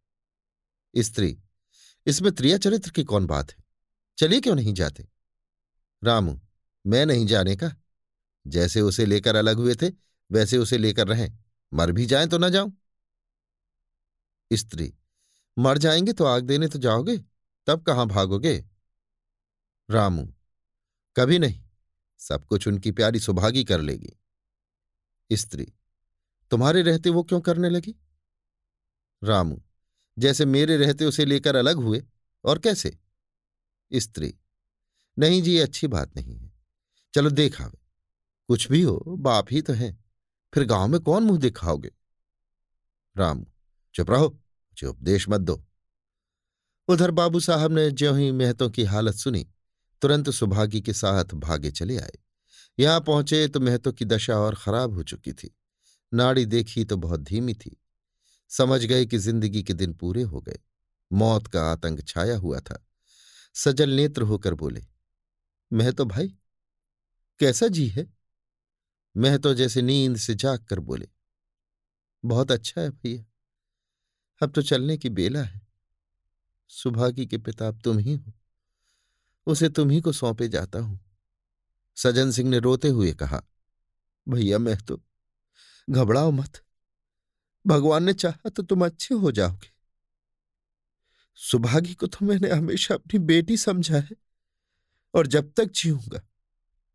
स्त्री, 0.96 1.40
इसमें 2.06 2.32
त्रिया 2.32 2.58
चरित्र 2.58 2.90
की 2.90 3.04
कौन 3.04 3.26
बात 3.26 3.50
है? 3.50 3.64
चलिए 4.18 4.40
क्यों 4.40 4.54
नहीं 4.54 4.74
जाते? 4.74 5.08
रामू, 6.04 6.40
मैं 6.86 7.06
नहीं 7.06 7.26
जाने 7.26 7.56
का। 7.56 7.72
जैसे 8.46 8.80
उसे 8.80 9.06
लेकर 9.06 9.36
अलग 9.36 9.56
हुए 9.56 9.74
थे, 9.74 9.92
वैसे 10.32 10.58
उसे 10.58 10.78
लेकर 10.78 11.08
रहें। 11.08 11.38
मर 11.74 11.92
भी 11.92 12.06
जाए 12.06 12.26
तो 12.26 12.38
ना 12.38 12.48
जाऊँ। 12.48 12.79
स्त्री, 14.52 14.94
मर 15.58 15.78
जाएँगे 15.78 16.12
तो 16.12 16.24
आग 16.24 16.44
देने 16.44 16.68
तो 16.68 16.78
जाओगे, 16.78 17.18
तब 17.66 17.82
कहाँ 17.82 18.06
भागोगे? 18.06 18.64
रामू, 19.90 20.34
कभी 21.16 21.38
नहीं, 21.38 21.62
सब 22.18 22.44
कुछ 22.44 22.68
उनकी 22.68 22.90
प्यारी 22.90 23.20
सुभागी 23.20 23.64
कर 23.64 23.80
लेगी। 23.80 24.20
स्त्री, 25.32 25.72
तुम्हारे 26.50 26.82
रहते 26.82 27.10
वो 27.10 27.22
क्यों 27.22 27.40
करने 27.40 27.70
लगी? 27.70 27.94
रामू, 29.24 29.62
जैसे 30.18 30.44
मेरे 30.44 30.76
रहते 30.76 31.04
उसे 31.04 31.24
लेकर 31.24 31.56
अलग 31.56 31.76
हुए, 31.76 32.04
और 32.44 32.58
कैसे? 32.58 32.98
स्त्री, 33.92 34.34
नहीं 35.18 35.42
जी, 35.42 35.58
अच्छी 35.58 35.86
बात 35.86 36.16
नहीं 36.16 36.36
है। 36.36 36.52
चलो 37.14 37.30
देखावे 37.30 37.78
कुछ 38.46 38.68
भी 38.68 38.82
हो, 38.82 39.04
बाप 39.08 39.46
ही 39.50 39.62
तो 39.62 39.72
है, 39.72 40.04
फिर 40.54 40.64
गाँव 40.64 40.88
में 40.88 41.00
कौन 41.00 41.22
मुँह 41.22 41.38
दिखाओगे? 41.38 41.90
रामू 43.16 43.46
चुप 44.00 44.10
रहो 44.10 44.28
मुझे 44.28 44.86
उपदेश 44.86 45.28
मत 45.28 45.40
दो। 45.40 45.62
उधर 46.88 47.10
बाबू 47.10 47.40
साहब 47.40 47.72
ने 47.72 47.90
ज्यों 47.92 48.18
ही 48.18 48.30
महतों 48.32 48.68
की 48.70 48.84
हालत 48.84 49.14
सुनी, 49.14 49.46
तुरंत 50.02 50.30
सुभागी 50.30 50.80
के 50.80 50.92
साथ 50.92 51.34
भागे 51.36 51.70
चले 51.70 51.96
आए। 51.98 52.18
यहाँ 52.78 53.00
पहुँचे 53.00 53.46
तो 53.48 53.60
महतों 53.60 53.92
की 53.92 54.04
दशा 54.04 54.38
और 54.38 54.54
खराब 54.54 54.94
हो 54.94 55.02
चुकी 55.02 55.32
थी। 55.32 55.54
नाड़ी 56.12 56.44
देखी 56.46 56.84
तो 56.84 56.96
बहुत 56.96 57.20
धीमी 57.20 57.54
थी। 57.54 57.76
समझ 58.50 58.84
गए 58.84 59.04
कि 59.06 59.18
ज़िंदगी 59.18 59.62
के 59.62 59.74
दिन 59.74 59.92
पूरे 59.94 60.22
हो 60.22 60.40
गए। 60.40 60.58
मौत 61.10 61.46
का 61.46 61.70
आतंक 61.72 62.04
छाया 62.08 62.36
हुआ 62.38 62.60
था। 62.60 62.84
सजल 63.54 63.90
नेत्र 63.90 64.22
होकर 64.22 64.54
बोले 64.54 64.84
मैं 65.70 65.92
तो 65.92 66.04
भाई, 66.06 66.34
कैसा 67.40 67.68
जी 67.68 67.86
है? 67.88 68.06
मैं 69.14 69.38
तो 69.38 69.54
जैसे 69.54 69.82
नींद 69.82 70.16
से 70.16 70.34
जाग 70.34 70.64
कर 70.64 70.80
बोले, 70.80 71.08
बहुत 72.24 72.52
अच्छा 72.52 72.80
है 72.80 72.90
भैया। 72.90 73.24
अब 74.42 74.52
तो 74.52 74.62
चलने 74.62 74.96
की 74.96 75.08
बेला 75.08 75.42
है। 75.42 75.60
सुभागी 76.68 77.26
के 77.26 77.38
पिता 77.38 77.68
अब 77.68 77.80
तुम 77.80 77.98
ही 77.98 78.14
हो। 78.14 78.32
उसे 79.46 79.68
तुम 79.68 79.90
ही 79.90 80.00
को 80.00 80.12
सौंपे 80.12 80.48
जाता 80.48 80.78
हूँ। 80.78 81.00
सजन 81.96 82.30
सिंह 82.30 82.50
ने 82.50 82.58
रोते 82.58 82.88
हुए 82.88 83.12
कहा, 83.12 83.42
भैया, 84.28 84.58
मैं 84.58 84.76
तो 84.76 85.00
घबराओ 85.90 86.30
मत। 86.30 86.62
भगवान 87.66 88.04
ने 88.04 88.12
चाहा 88.12 88.48
तो 88.48 88.62
तुम 88.62 88.84
अच्छे 88.84 89.14
हो 89.14 89.32
जाओगे। 89.32 89.70
सुभागी 91.34 91.94
को 91.94 92.06
तो 92.06 92.26
मैंने 92.26 92.50
हमेशा 92.50 92.94
अपनी 92.94 93.18
बेटी 93.18 93.56
समझा 93.56 93.98
है, 93.98 94.16
और 95.14 95.26
जब 95.26 95.52
तक 95.52 95.64
जीऊँगा, 95.64 96.22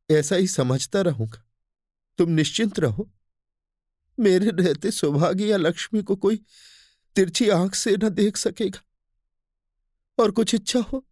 ऐसा 0.10 0.36
ही 0.36 0.48
समझता 0.48 1.02
रहूँगा। 1.02 1.46
तुम 2.18 2.30
निश्चिंत 2.30 2.80
रहो। 2.80 3.10
मेरे 4.20 4.52
रहते 4.52 4.92
सुभागी 4.92 5.52
या 5.52 5.58
लक्ष्मी 5.58 6.04
को 6.04 6.16
कोई 6.16 6.42
तिरछी 7.16 7.50
आँख 7.50 7.76
से 7.76 7.96
न 7.98 8.10
देख 8.10 8.38
सकेगा। 8.38 8.82
और 10.18 10.32
कुछ 10.32 10.54
इच्छा 10.56 10.80
हो 10.82 11.06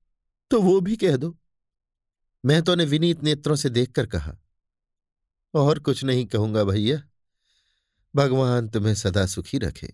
तो 0.51 0.61
वो 0.61 0.79
भी 0.81 0.95
कह 0.95 1.17
दो। 1.17 1.35
मैं 2.43 2.61
तो 2.61 2.75
ने 2.75 2.85
विनीत 2.85 3.23
नेत्रों 3.23 3.55
से 3.55 3.69
देखकर 3.69 4.05
कहा, 4.05 4.35
और 5.53 5.79
कुछ 5.79 6.03
नहीं 6.03 6.25
कहूँगा 6.25 6.63
भैया। 6.63 7.01
भगवान 8.13 8.67
तुम्हें 8.69 8.93
सदा 8.95 9.25
सुखी 9.25 9.57
रखे। 9.57 9.93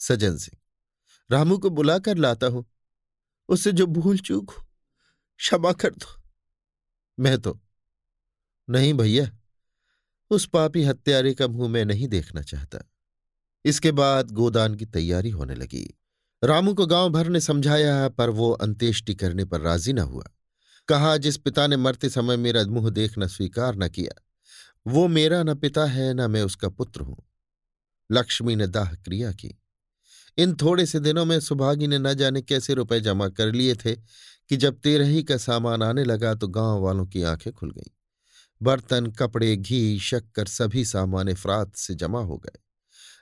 सजन 0.00 0.36
सिंह, 0.36 0.58
रामू 1.30 1.58
को 1.58 1.70
बुलाकर 1.70 2.16
लाता 2.16 2.46
हूँ। 2.46 2.64
उससे 3.48 3.72
जो 3.72 3.86
भूल 3.86 4.18
चूक 4.18 4.50
हो, 4.50 4.64
क्षमा 5.40 5.72
कर 5.72 5.90
दो। 5.90 6.20
मैं 7.18 7.38
तो 7.38 7.58
नहीं 8.68 8.94
भैया, 8.94 9.30
उस 10.30 10.46
पापी 10.46 10.82
हत्यारे 10.84 11.34
का 11.34 11.46
मुँह 11.48 11.68
मैं 11.68 11.84
नहीं 11.84 12.08
देखना 12.08 12.42
चाहता। 12.42 12.78
इसके 13.64 13.92
बाद 13.92 14.30
गोदान 14.30 14.74
की 14.74 14.86
तैयारी 14.86 15.30
होने 15.30 15.54
लगी। 15.54 15.98
रामू 16.42 16.74
को 16.74 16.86
गाँव 16.86 17.10
भर 17.10 17.28
ने 17.28 17.40
समझाया, 17.40 18.08
पर 18.08 18.30
वो 18.30 18.50
अंत्येष्टि 18.50 19.14
करने 19.14 19.44
पर 19.44 19.60
राज़ी 19.60 19.92
न 19.92 19.98
हुआ। 19.98 20.24
कहा, 20.88 21.16
जिस 21.16 21.36
पिता 21.36 21.66
ने 21.66 21.76
मरते 21.76 22.08
समय 22.08 22.36
मेरा 22.36 22.64
मुँह 22.64 22.90
देखना 22.90 23.26
स्वीकार 23.26 23.76
न 23.76 23.88
किया, 23.88 24.22
वो 24.86 25.08
मेरा 25.08 25.42
न 25.42 25.54
पिता 25.54 25.84
है, 25.84 26.14
न 26.14 26.30
मैं 26.30 26.42
उसका 26.42 26.68
पुत्र 26.68 27.00
हूँ। 27.00 27.16
लक्ष्मी 28.10 28.56
ने 28.56 28.66
दाह 28.66 28.94
क्रिया 28.94 29.32
की। 29.32 29.58
इन 30.38 30.54
थोड़े 30.54 30.86
से 30.86 31.00
दिनों 31.00 31.24
में 31.24 31.40
सुभागी 31.40 31.86
ने 31.86 31.98
न 31.98 32.14
जाने 32.14 32.42
कैसे 32.42 32.74
रुपए 32.74 33.00
जमा 33.00 33.28
कर 33.28 33.52
लिए 33.52 33.74
थे, 33.74 33.94
कि 33.94 34.56
जब 34.56 34.78
तेरही 34.78 35.22
का 35.22 35.36
सामान 35.36 35.82
आने 35.82 36.04
लगा 36.04 36.34
तो 36.34 36.48
गाँव 36.48 36.80
वालों 36.80 37.06
की 37.06 37.22
आँखें 37.22 37.52
खुल 37.52 37.70
गईं। 37.70 37.90
बर्तन, 38.62 39.06
कपड़े, 39.06 39.56
घी, 39.56 39.98
शक्कर, 39.98 40.46
सभी 40.46 40.84
सामान 40.84 41.28
अफरात 41.28 41.76
से 41.76 41.94
जमा 41.94 42.20
हो 42.20 42.36
गए। 42.36 42.61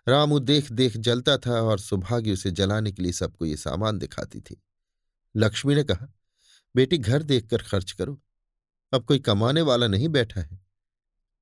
रामू 0.09 0.39
देख 0.39 0.73
देख 0.73 0.97
जलता 0.97 1.37
था 1.39 1.61
और 1.63 1.79
सुभागी 1.79 2.33
उसे 2.33 2.51
जलाने 2.51 2.93
के 2.93 3.03
लिए 3.03 3.13
सबको 3.13 3.47
ये 3.47 3.57
सामान 3.57 3.99
दिखाती 3.99 4.41
थी। 4.41 4.63
लक्ष्मी 5.37 5.75
ने 5.75 5.85
कहा, 5.85 6.07
बेटी, 6.75 6.99
घर 6.99 7.23
देखकर 7.23 7.63
खर्च 7.63 7.93
करो। 7.93 8.21
अब 8.93 9.05
कोई 9.05 9.19
कमाने 9.19 9.63
वाला 9.63 9.87
नहीं 9.87 10.09
बैठा 10.09 10.41
है। 10.41 10.61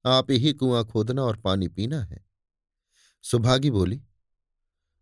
आप 0.04 0.30
ही 0.30 0.52
कुआँ 0.52 0.84
खोदना 0.84 1.22
और 1.22 1.36
पानी 1.36 1.68
पीना 1.68 2.00
है। 2.02 2.24
सुभागी 3.22 3.70
बोली, 3.70 4.00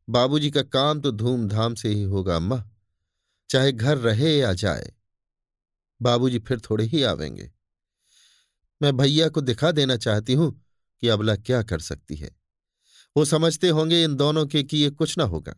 बाबूजी 0.08 0.50
का 0.50 0.62
काम 0.62 1.00
तो 1.00 1.10
धूमधाम 1.12 1.75
से 1.75 1.88
ही 1.88 2.02
होगा, 2.02 2.36
अम्मा। 2.36 2.64
चाहे 3.50 3.72
घर 3.72 3.98
रहे 3.98 4.36
या 4.38 4.52
जाए, 4.52 4.92
बाबूजी 6.02 6.38
फिर 6.38 6.60
थोड़े 6.60 6.84
ही 6.84 7.02
आवेंगे। 7.02 7.52
मैं 8.82 8.96
भैया 8.96 9.28
को 9.28 9.40
दिखा 9.40 9.70
देना 9.72 9.96
चाहती 9.96 10.34
हूँ 10.34 10.50
कि 11.00 11.08
अबला 11.08 11.36
क्या 11.36 11.62
कर 11.62 11.78
सकती 11.78 12.16
है। 12.16 12.45
वो 13.16 13.25
समझते 13.25 13.68
होंगे 13.68 14.04
इन 14.04 14.14
दोनों 14.14 14.46
के 14.46 14.62
कि 14.62 14.78
ये 14.78 14.90
कुछ 14.90 15.18
ना 15.18 15.25
होगा। 15.25 15.54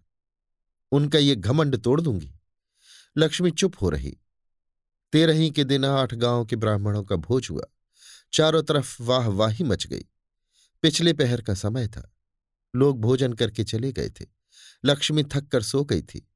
उनका 0.93 1.19
ये 1.19 1.37
घमंड 1.37 1.77
तोड़ 1.77 2.01
दूँगी। 2.01 2.35
लक्ष्मी 3.17 3.51
चुप 3.51 3.75
हो 3.83 3.91
रही। 3.91 4.17
तेरही 5.13 5.51
के 5.51 5.65
दिन 5.65 5.85
आठ 5.85 6.15
गाँव 6.15 6.45
के 6.45 6.57
ब्राह्मणों 6.57 7.05
का 7.05 7.17
भोज 7.17 7.49
हुआ। 7.51 7.65
चारों 8.33 8.63
तरफ़ 8.63 9.03
वाह 9.03 9.29
वाही 9.29 9.65
मच 9.65 9.87
गई। 9.87 10.05
पिछले 10.83 11.13
पहर 11.13 11.41
का 11.41 11.55
समय 11.55 11.89
था। 11.89 12.15
लोग 12.77 13.01
भोजन 13.01 13.33
करके 13.33 13.65
चले 13.65 13.93
गए 13.93 14.11
थे। 14.11 14.27
लक्ष्मी 14.85 15.25
थक 15.25 15.49
कर 15.49 15.63
सो 15.63 15.85
गई 15.85 16.03
थी। 16.03 16.29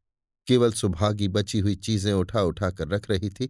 केवल 0.46 0.72
सुभागी 0.72 1.28
बची 1.28 1.58
हुई 1.58 1.74
चीज़ें 1.76 2.12
उठा 2.12 2.42
उठा 2.42 2.70
कर 2.70 2.88
रख 2.88 3.10
रही 3.10 3.30
थी 3.30 3.46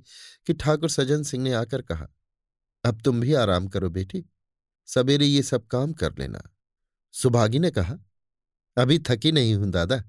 कि 0.47 0.52
ठाकुर 0.52 0.91
सज्जन 0.91 1.23
सिंह 1.23 1.45
ने 1.45 1.52
आकर 1.52 1.83
कहा, 1.83 2.09
अब 2.85 3.00
तुम 3.00 3.21
भी 3.21 3.35
आराम 3.35 3.69
करो 3.69 3.91
बेटी। 3.91 4.25
सवेरे 4.87 5.26
ये 5.26 5.43
सब 5.43 5.67
काम 5.67 5.93
कर 5.93 6.14
लेना। 6.19 6.43
सुभागी 7.14 7.59
ने 7.59 7.71
कहा, 7.71 7.97
अभी 8.76 8.99
थकी 8.99 9.33
नहीं 9.33 9.54
हूँ, 9.54 9.71
दादा। 9.71 10.02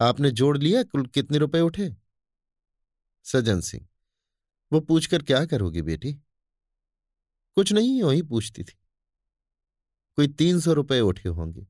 आपने 0.00 0.30
जोड़ 0.30 0.58
लिया, 0.58 0.82
कुल 0.82 1.06
कितने 1.06 1.38
रुपए 1.38 1.60
उठे? 1.60 1.96
सज्जन 3.24 3.60
सिंह, 3.60 3.86
वो 4.72 4.80
पूछकर 4.80 5.22
क्या 5.22 5.44
करोगी 5.46 5.82
बेटी? 5.82 6.12
कुछ 7.56 7.72
नहीं 7.72 8.02
वही 8.02 8.22
पूछती 8.22 8.64
थी। 8.64 8.78
कोई 10.16 10.28
तीन 10.28 10.60
सौ 10.60 10.72
रुपये 10.72 11.00
उठे 11.00 11.28
होंगे। 11.28 11.66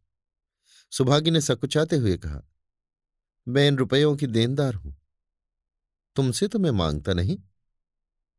सुभागी 0.92 1.30
ने 1.30 1.40
सकुचाते 1.40 1.96
हुए 1.96 2.16
कहा, 2.16 2.42
मैं 3.48 3.68
इन 3.68 3.76
रुपयों 3.76 4.16
की 4.16 4.26
देनदार 4.26 4.74
हूँ। 4.74 4.96
तुमसे 6.16 6.48
तो 6.48 6.58
मैं 6.58 6.70
माँगता 6.70 7.12
नहीं। 7.12 7.38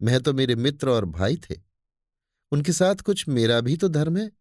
मैं 0.01 0.21
तो 0.21 0.33
मेरे 0.33 0.55
मित्र 0.55 0.89
और 0.89 1.05
भाई 1.05 1.37
थे। 1.37 1.55
उनके 2.51 2.71
साथ 2.71 2.95
कुछ 2.95 3.27
मेरा 3.27 3.61
भी 3.61 3.77
तो 3.77 3.87
धर्म 3.89 4.17
है। 4.17 4.31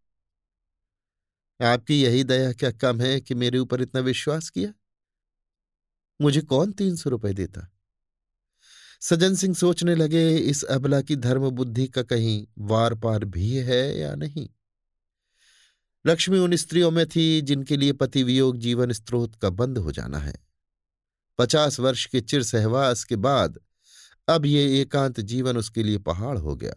आपकी 1.63 2.03
यही 2.03 2.25
दया 2.25 2.53
क्या 2.53 2.71
कम 2.71 3.01
है 3.01 3.21
कि 3.21 3.35
मेरे 3.35 3.59
ऊपर 3.59 3.83
इतना 3.83 4.01
विश्वास 4.01 4.51
किया? 4.51 4.73
मुझे 6.21 6.41
कौन 6.41 6.73
तीन 6.73 6.97
सौ 6.97 7.11
रुपए 7.11 7.33
देता? 7.33 7.73
सज्जन 9.01 9.35
सिंह 9.35 9.55
सोचने 9.55 9.95
लगे, 9.95 10.37
इस 10.37 10.63
अबला 10.63 11.01
की 11.01 11.17
धर्म 11.17 11.51
बुद्धि 11.51 11.87
का 11.87 12.03
कहीं 12.03 12.47
वार 12.59 12.95
पार 12.95 13.25
भी 13.25 13.57
है 13.57 13.99
या 13.99 14.15
नहीं? 14.15 14.49
लक्ष्मी 16.07 16.39
उन 16.39 16.57
स्त्रियों 16.57 16.91
में 16.91 17.07
थी 17.07 17.41
जिनके 17.41 17.77
लिए 17.77 17.93
पति 17.93 18.23
वियोग 18.23 18.57
जीवन 18.57 18.93
स्त्रोत 18.93 19.35
का 19.35 19.51
बंद 19.51 19.79
हो 19.79 19.93
जाना 19.93 20.19
है। 20.19 20.35
पचास 21.39 21.81
वर्ष 21.81 22.07
के 22.07 22.21
चिर 22.21 22.43
सहवास 22.43 23.05
के 23.05 23.17
बाद 23.17 23.59
अब 24.29 24.47
ये 24.47 24.81
एकांत 24.81 25.21
जीवन 25.21 25.57
उसके 25.57 25.83
लिए 25.83 25.99
पहाड़ 25.99 26.39
हो 26.39 26.57
गया। 26.57 26.75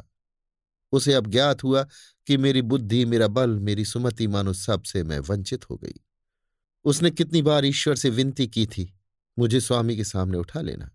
उसे 0.92 1.14
अब 1.14 1.28
ज्ञात 1.28 1.64
हुआ 1.64 1.88
कि 2.28 2.38
मेरी 2.38 2.62
बुद्धि, 2.62 3.06
मेरा 3.06 3.28
बल, 3.28 3.50
मेरी 3.50 3.86
सुमति 3.86 4.28
मानो 4.28 4.54
सबसे 4.54 5.04
मैं 5.04 5.20
वंचित 5.20 5.70
हो 5.70 5.78
गई। 5.78 5.96
उसने 6.86 7.12
कितनी 7.12 7.42
बार 7.42 7.66
ईश्वर 7.66 7.96
से 7.96 8.10
विनती 8.10 8.48
की 8.48 8.66
थी, 8.66 9.00
मुझे 9.40 9.62
स्वामी 9.62 9.96
के 9.96 10.04
सामने 10.04 10.38
उठा 10.38 10.62
लेना। 10.62 10.92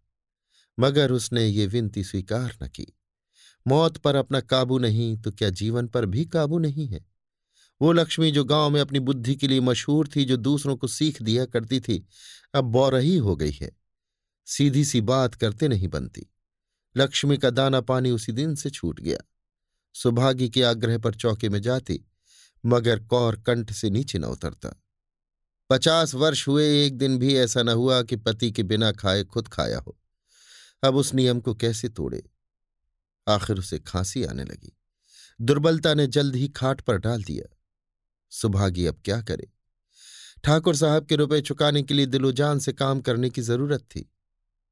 मगर 0.80 1.12
उसने 1.12 1.46
ये 1.46 1.66
विनती 1.66 2.04
स्वीकार 2.04 2.56
न 2.62 2.68
की। 2.68 2.86
मौत 3.66 3.96
पर 3.96 4.14
अपना 4.14 4.40
काबू 4.40 4.78
नहीं 4.78 5.16
तो 5.16 5.30
क्या 5.30 5.50
जीवन 5.50 5.86
पर 5.86 6.06
भी 6.06 6.24
काबू 6.24 6.58
नहीं 6.58 6.86
है? 6.86 7.04
वो 7.82 7.92
लक्ष्मी 7.92 8.30
जो 8.30 8.44
गाँव 8.44 8.70
में 8.70 8.80
अपनी 8.80 9.00
बुद्धि 9.00 9.34
के 9.34 9.48
लिए 9.48 9.60
मशहूर 9.60 10.08
थी, 10.16 10.24
जो 10.24 10.36
दूसरों 10.36 10.76
को 10.76 10.86
सीख 10.86 11.22
दिया 11.22 11.44
करती 11.44 11.80
थी, 11.80 12.06
अब 12.54 12.64
बौरही 12.64 13.16
हो 13.16 13.36
गई 13.36 13.50
है। 13.50 13.72
सीधी 14.46 14.84
सी 14.84 15.00
बात 15.00 15.34
करते 15.34 15.68
नहीं 15.68 15.88
बनती। 15.88 16.26
लक्ष्मी 16.96 17.36
का 17.36 17.50
दाना 17.50 17.80
पानी 17.80 18.10
उसी 18.10 18.32
दिन 18.32 18.54
से 18.54 18.70
छूट 18.70 19.00
गया। 19.00 19.18
सुभागी 19.92 20.48
के 20.48 20.62
आग्रह 20.62 20.98
पर 20.98 21.14
चौके 21.14 21.48
में 21.48 21.62
जाती, 21.62 22.04
मगर 22.66 23.04
कौर 23.04 23.36
कंठ 23.36 23.72
से 23.72 23.90
नीचे 23.90 24.18
न 24.18 24.24
उतरता। 24.24 24.82
पचास 25.70 26.14
वर्ष 26.14 26.48
हुए, 26.48 26.86
एक 26.86 26.98
दिन 26.98 27.18
भी 27.18 27.36
ऐसा 27.36 27.62
न 27.62 27.68
हुआ 27.68 28.02
कि 28.02 28.16
पति 28.16 28.52
के 28.52 28.62
बिना 28.62 28.92
खाए 28.92 29.24
खुद 29.24 29.48
खाया 29.48 29.78
हो। 29.78 29.98
अब 30.82 30.96
उस 30.96 31.14
नियम 31.14 31.40
को 31.40 31.54
कैसे 31.54 31.88
तोड़े? 31.88 32.30
आखिर 33.28 33.58
उसे 33.58 33.78
खांसी 33.78 34.24
आने 34.24 34.44
लगी। 34.44 34.76
दुर्बलता 35.40 35.94
ने 35.94 36.06
जल्द 36.06 36.36
ही 36.36 36.48
खाट 36.48 36.80
पर 36.80 36.96
डाल 36.98 37.24
दिया। 37.24 37.56
सुभागी 38.30 38.86
अब 38.86 39.02
क्या 39.04 39.22
करे? 39.22 39.52
ठाकुर 40.44 40.76
साहब 40.76 41.06
के 41.06 41.16
रुपए 41.16 41.40
चुकाने 41.40 41.82
के 41.82 41.94
लिए 41.94 42.06
दिलोजान 42.06 42.58
से 42.58 42.72
काम 42.72 43.00
करने 43.00 43.30
की 43.30 43.42
ज़रूरत 43.42 43.80
थी। 43.80 44.12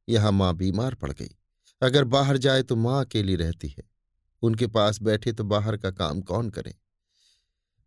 यहाँ 0.08 0.32
माँ 0.32 0.54
बीमार 0.54 0.94
पड़ 0.94 1.12
गई। 1.12 1.36
अगर 1.82 2.04
बाहर 2.04 2.36
जाए 2.36 2.62
तो 2.62 2.76
माँ 2.76 3.04
अकेली 3.04 3.36
रहती 3.36 3.68
है। 3.68 3.97
उनके 4.42 4.66
पास 4.66 5.02
बैठे 5.02 5.32
तो 5.32 5.44
बाहर 5.44 5.76
का 5.76 5.90
काम 5.90 6.20
कौन 6.20 6.50
करे? 6.50 6.76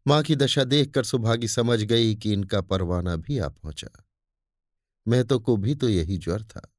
माँ 0.08 0.24
की 0.24 0.36
दशा 0.36 0.64
देखकर 0.64 1.04
सुभागी 1.04 1.48
समझ 1.48 1.84
गई 1.84 2.16
कि 2.16 2.34
इनका 2.34 2.62
परवाना 2.62 3.16
भी 3.16 3.38
आ 3.38 3.48
पहुँचा। 3.48 4.06
महतो 5.08 5.40
को 5.40 5.58
भी 5.58 5.76
तो 5.76 5.90
यही 5.90 6.18
ज्वर 6.18 6.44
था। 6.44 6.74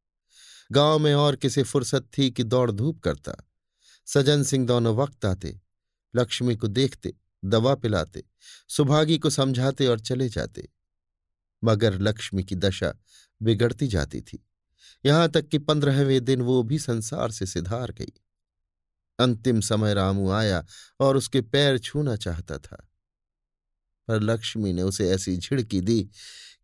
गाँव 0.72 0.98
में 0.98 1.14
और 1.14 1.36
किसी 1.36 1.62
फुर्सत 1.62 2.08
थी 2.18 2.30
कि 2.30 2.44
दौड़ 2.44 2.70
धूप 2.70 3.00
करता। 3.00 3.50
सजन 4.06 4.42
सिंह 4.42 4.66
दोनों 4.66 4.96
वक्त 4.96 5.24
आते, 5.24 5.60
लक्ष्मी 6.16 6.56
को 6.56 6.68
देखते, 6.68 7.14
दवा 7.44 7.74
पिलाते, 7.74 8.24
सुभागी 8.68 9.18
को 9.18 9.30
समझाते 9.30 9.86
और 9.86 10.00
चले 10.00 10.28
जाते। 10.28 10.68
मगर 11.64 11.98
लक्ष्मी 11.98 12.44
की 12.44 12.54
दशा 12.54 12.94
बिगड़ती 13.42 13.86
जाती 13.86 14.20
थी। 14.20 14.46
यहाँ 15.06 15.28
तक 15.28 15.48
कि 15.48 15.58
पंद्रहवें 15.58 16.24
दिन 16.24 16.42
वो 16.42 16.62
भी 16.62 16.78
संसार 16.78 17.30
से 17.30 17.46
सिधार 17.46 17.92
गई। 17.92 18.12
अंतिम 19.22 19.60
समय 19.60 19.94
रामू 19.94 20.30
आया 20.30 20.66
और 21.00 21.16
उसके 21.16 21.40
पैर 21.40 21.78
छूना 21.78 22.16
चाहता 22.16 22.58
था। 22.58 22.88
पर 24.08 24.20
लक्ष्मी 24.20 24.72
ने 24.72 24.82
उसे 24.82 25.10
ऐसी 25.10 25.36
झिड़की 25.36 25.80
दी 25.80 26.10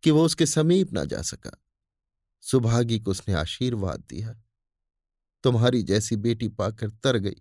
कि 0.02 0.10
वो 0.10 0.24
उसके 0.24 0.46
समीप 0.46 0.92
ना 0.92 1.04
जा 1.04 1.22
सका। 1.22 1.62
सुभागी 2.40 3.00
को 3.00 3.10
उसने 3.10 3.34
आशीर्वाद 3.34 4.00
दिया। 4.00 4.42
तुम्हारी 5.42 5.82
जैसी 5.82 6.16
बेटी 6.16 6.48
पाकर 6.48 6.90
तर 6.90 7.16
गई। 7.16 7.36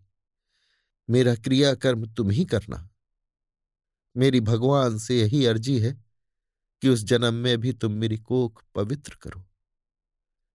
मेरा 1.10 1.36
क्रियाकर्म 1.36 2.14
तुम 2.14 2.30
ही 2.30 2.46
करना। 2.46 2.90
मेरी 4.18 4.40
भगवान 4.40 4.98
से 4.98 5.20
यही 5.20 5.46
अर्जी 5.46 5.80
है 5.80 6.06
कि 6.82 6.90
उस 6.90 7.04
जन्म 7.04 7.34
में 7.34 7.58
भी 7.58 7.74
तुम 7.74 7.92
मेरी 7.92 8.18
कोख 8.18 8.64
पवित्र 8.76 9.18
करो। 9.22 9.48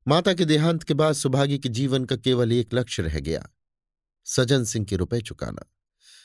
माता 0.09 0.35
के 0.35 0.45
देहांत 0.45 0.83
के 0.83 0.95
बाद 0.95 1.13
सुभागी 1.13 1.59
के 1.59 1.69
जीवन 1.69 2.05
का 2.05 2.17
केवल 2.17 2.53
एक 2.53 2.75
लक्ष्य 2.75 3.03
रह 3.03 3.21
गया। 3.21 3.49
सजन 4.25 4.65
सिंह 4.65 4.85
के 4.85 4.97
रुपए 4.97 5.21
चुकाना। 5.21 5.73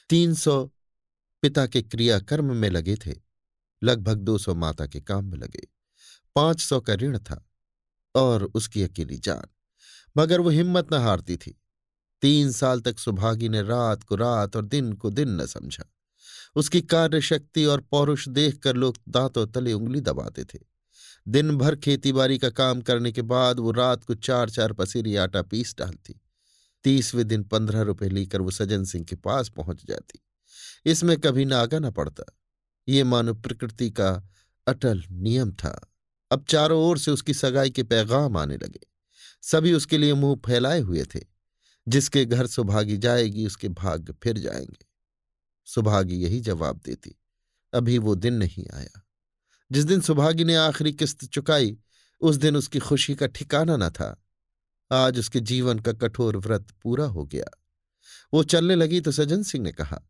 तीन 0.10 0.34
सौ 0.34 0.72
पिता 1.42 1.68
के 1.68 1.82
क्रियाकर्म 1.82 2.56
में 2.56 2.70
लगे 2.70 2.96
थे। 2.96 3.16
लगभग 3.84 4.18
दो 4.18 4.38
सौ 4.38 4.56
माता 4.56 4.88
के 4.88 5.02
काम 5.02 5.26
में 5.26 5.38
लगे। 5.38 5.68
पाँच 6.36 6.62
सौ 6.62 6.80
का 6.80 6.94
ऋण 6.94 7.20
था 7.20 7.50
और 8.16 8.44
उसकी 8.44 8.84
अकेली 8.84 9.18
जान। 9.18 9.48
मगर 10.18 10.40
वो 10.40 10.50
हिम्मत 10.50 10.94
न 10.94 10.98
हारती 10.98 11.38
थी। 11.38 11.62
तीन 12.22 12.52
साल 12.52 12.82
तक 12.82 13.00
सुभागी 13.00 13.50
ने 13.50 13.62
रात 13.62 14.04
को 14.04 14.16
रात 14.16 14.56
और 14.56 14.66
दिन 14.66 14.94
को 14.94 15.10
दिन 15.10 15.30
न 15.30 15.46
समझा। 15.46 15.94
उसकी 16.56 16.82
कार्य 16.82 17.22
शक्ति 17.22 17.66
और 17.66 17.82
पौरुष 17.82 18.28
देखकर 18.28 18.76
लोग 18.76 18.98
दांतों 19.10 19.48
तले 19.48 19.74
उंगली 19.74 20.02
दबाते 20.02 20.44
थे 20.44 20.60
दिन 21.28 21.58
भर 21.58 21.76
खेतीबाड़ी 21.76 22.38
का 22.38 22.50
काम 22.50 22.82
करने 22.82 23.12
के 23.12 23.22
बाद 23.22 23.60
वो 23.60 23.72
रात 23.72 24.04
को 24.04 24.16
चार 24.16 24.50
चार 24.50 24.74
पसेरी 24.74 25.16
आटा 25.16 25.42
पीस 25.42 25.76
डालती। 25.78 26.22
तीसवें 26.84 27.28
दिन 27.28 27.44
पंद्रह 27.44 27.82
रुपए 27.82 28.10
लेकर 28.10 28.42
वो 28.42 28.52
सज्जन 28.52 28.84
सिंह 28.84 29.06
के 29.06 29.16
पास 29.16 29.50
पहुँच 29.50 29.86
जाती। 29.86 30.20
इसमें 30.86 31.18
कभी 31.18 31.46
नागा 31.46 31.80
ना 31.80 31.92
पड़ता। 31.92 32.38
ये 32.88 33.04
मानो 33.04 33.34
प्रकृति 33.34 33.90
का 33.90 34.30
अटल 34.68 35.04
नियम 35.12 35.52
था। 35.52 35.94
अब 36.32 36.46
चारों 36.50 36.82
ओर 36.84 36.98
से 36.98 37.12
उसकी 37.12 37.34
सगाई 37.34 37.70
के 37.70 37.84
पैगाम 37.84 38.38
आने 38.38 38.58
लगे। 38.58 38.80
सभी 39.42 39.74
उसके 39.74 39.98
लिए 39.98 40.14
मुँह 40.14 40.42
फैलाए 40.46 40.80
हुए 40.80 41.04
थे। 41.04 41.20
जिसके 41.88 42.26
घर 42.26 42.48
सुभागी 42.48 42.98
जाएगी, 42.98 43.46
उसके 43.46 43.70
भाग्य 43.70 44.14
फिर 44.24 44.38
जाएँगे। 44.38 44.86
सुभागी 45.66 46.16
यही 46.16 46.40
जवाब 46.40 46.82
देती। 46.86 47.16
अभी 47.74 47.98
वो 47.98 48.16
दिन 48.16 48.34
नहीं 48.34 48.66
आया। 48.74 49.08
जिस 49.72 49.86
दिन 49.86 50.02
सुभागी 50.02 50.44
ने 50.44 50.56
आखिरी 50.56 50.94
किस्त 50.94 51.26
चुकाई, 51.26 51.78
उस 52.22 52.36
दिन 52.36 52.56
उसकी 52.56 52.80
खुशी 52.80 53.16
का 53.16 53.28
ठिकाना 53.28 53.78
न 53.78 53.90
था। 53.90 54.27
आज 54.92 55.20
उसके 55.20 55.40
जीवन 55.40 55.80
का 55.80 55.94
कठोर 55.94 56.38
व्रत 56.38 56.72
पूरा 56.72 57.06
हो 57.06 57.26
गया। 57.26 57.64
वो 58.34 58.44
चलने 58.44 58.76
लगी 58.76 59.02
तो 59.02 59.12
सज्जन 59.12 59.44
सिंह 59.44 59.64
ने 59.64 59.72
कहा, 59.72 60.02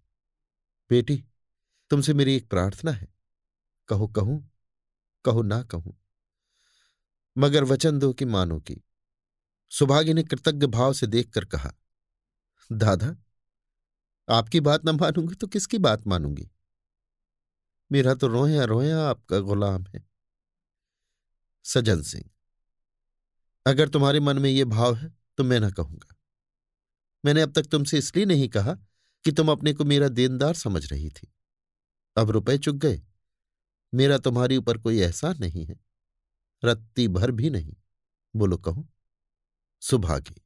बेटी, 0.89 1.25
तुमसे 1.89 2.13
मेरी 2.13 2.35
एक 2.35 2.49
प्रार्थना 2.49 2.91
है। 2.91 3.07
कहो, 3.87 4.07
कहूँ, 4.07 4.51
कहो 5.25 5.41
ना 5.41 5.63
कहूँ। 5.63 5.97
मगर 7.37 7.63
वचन 7.63 7.99
दो 7.99 8.13
कि 8.13 8.25
मानो 8.25 8.59
की। 8.59 8.83
सुभागी 9.69 10.13
ने 10.13 10.23
कृतज्ञ 10.23 10.67
भाव 10.67 10.93
से 10.93 11.07
देखकर 11.07 11.45
कहा, 11.45 11.71
दादा, 12.71 13.15
आपकी 14.29 14.59
बात 14.59 14.85
न 14.85 14.89
मानूँगी 14.89 15.35
तो 15.35 15.47
किसकी 15.47 15.77
बात 15.77 16.07
मानूँगी? 16.07 16.51
मेरा 17.91 18.13
तो 18.13 18.27
रोया 18.27 18.63
रोया 18.63 19.01
आपका 19.01 19.39
गुलाम 19.39 19.83
है। 19.83 20.07
सजन 21.63 22.01
सिंह 22.01 22.29
अगर 23.67 23.89
तुम्हारे 23.89 24.19
मन 24.19 24.39
में 24.39 24.49
ये 24.49 24.65
भाव 24.65 24.95
है 24.95 25.13
तो 25.37 25.43
मैं 25.43 25.59
ना 25.59 25.69
कहूँगा। 25.69 26.15
मैंने 27.25 27.41
अब 27.41 27.51
तक 27.51 27.63
तुमसे 27.63 27.97
इसलिए 27.97 28.25
नहीं 28.25 28.49
कहा 28.49 28.73
कि 29.25 29.31
तुम 29.31 29.51
अपने 29.51 29.73
को 29.73 29.85
मेरा 29.85 30.07
देनदार 30.07 30.53
समझ 30.53 30.93
रही 30.93 31.09
थी। 31.09 31.33
अब 32.17 32.29
रुपए 32.29 32.57
चुक 32.57 32.75
गए। 32.75 33.01
मेरा 33.93 34.17
तुम्हारे 34.17 34.57
ऊपर 34.57 34.77
कोई 34.77 34.99
एहसान 34.99 35.37
नहीं 35.39 35.65
है। 35.65 35.79
रत्ती 36.65 37.07
भर 37.07 37.31
भी 37.31 37.49
नहीं। 37.49 37.75
बोलो, 38.35 38.57
कहो, 38.57 38.87
सुभागी, 39.81 40.41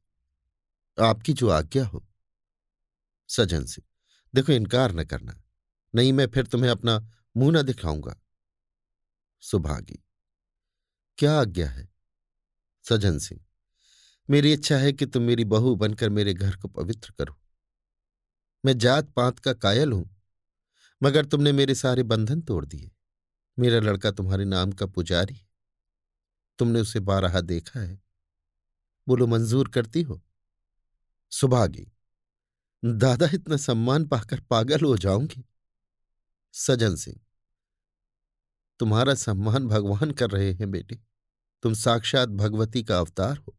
आपकी 0.98 1.32
जो 1.32 1.48
आज्ञा 1.48 1.86
हो, 1.86 2.06
सजन 3.28 3.64
से, 3.64 3.82
देखो, 4.34 4.52
इनकार 4.52 4.92
न 4.92 5.04
करना, 5.04 5.42
नहीं 5.94 6.12
मैं 6.12 6.26
फिर 6.26 6.46
तुम्हें 6.46 6.70
अपना 6.70 6.98
मुँह 7.36 7.52
न 7.52 7.62
दिखाऊँगा। 7.62 8.20
सुभागी, 9.42 10.04
क्या 11.18 11.40
आज्ञा 11.40 11.68
है? 11.68 11.91
सजन 12.84 13.18
सिंह, 13.18 13.40
मेरी 14.28 14.52
इच्छा 14.52 14.76
है 14.76 14.92
कि 14.92 15.06
तुम 15.06 15.22
मेरी 15.22 15.44
बहू 15.44 15.74
बनकर 15.76 16.10
मेरे 16.10 16.34
घर 16.34 16.56
को 16.56 16.68
पवित्र 16.68 17.12
करो। 17.18 17.38
मैं 18.64 18.76
जात 18.78 19.10
पात 19.10 19.38
का 19.38 19.52
कायल 19.52 19.92
हूँ, 19.92 20.08
मगर 21.02 21.24
तुमने 21.24 21.52
मेरे 21.52 21.74
सारे 21.74 22.02
बंधन 22.02 22.40
तोड़ 22.40 22.64
दिए। 22.64 22.90
मेरा 23.58 23.80
लड़का 23.80 24.10
तुम्हारे 24.10 24.44
नाम 24.44 24.72
का 24.72 24.86
पुजारी 24.86 25.40
तुमने 26.58 26.80
उसे 26.80 27.00
बारहा 27.00 27.40
देखा 27.40 27.80
है। 27.80 28.00
बोलो, 29.06 29.26
मंजूर 29.26 29.68
करती 29.68 30.02
हो? 30.02 30.20
सुभागी, 31.32 31.86
दादा 32.82 33.28
इतना 33.34 33.56
सम्मान 33.56 34.04
पाकर 34.06 34.40
पागल 34.40 34.80
हो 34.80 34.96
जाऊँगी। 34.96 35.44
सजन 36.54 36.96
सिंह, 36.96 37.20
तुम्हारा 38.80 39.14
सम्मान 39.14 39.68
भगवान 39.68 40.10
कर 40.10 40.30
रहे 40.30 40.52
हैं 40.52 40.70
बेटी। 40.70 41.00
तुम 41.62 41.74
साक्षात 41.74 42.28
भगवती 42.28 42.82
का 42.82 42.98
अवतार 42.98 43.36
हो। 43.38 43.58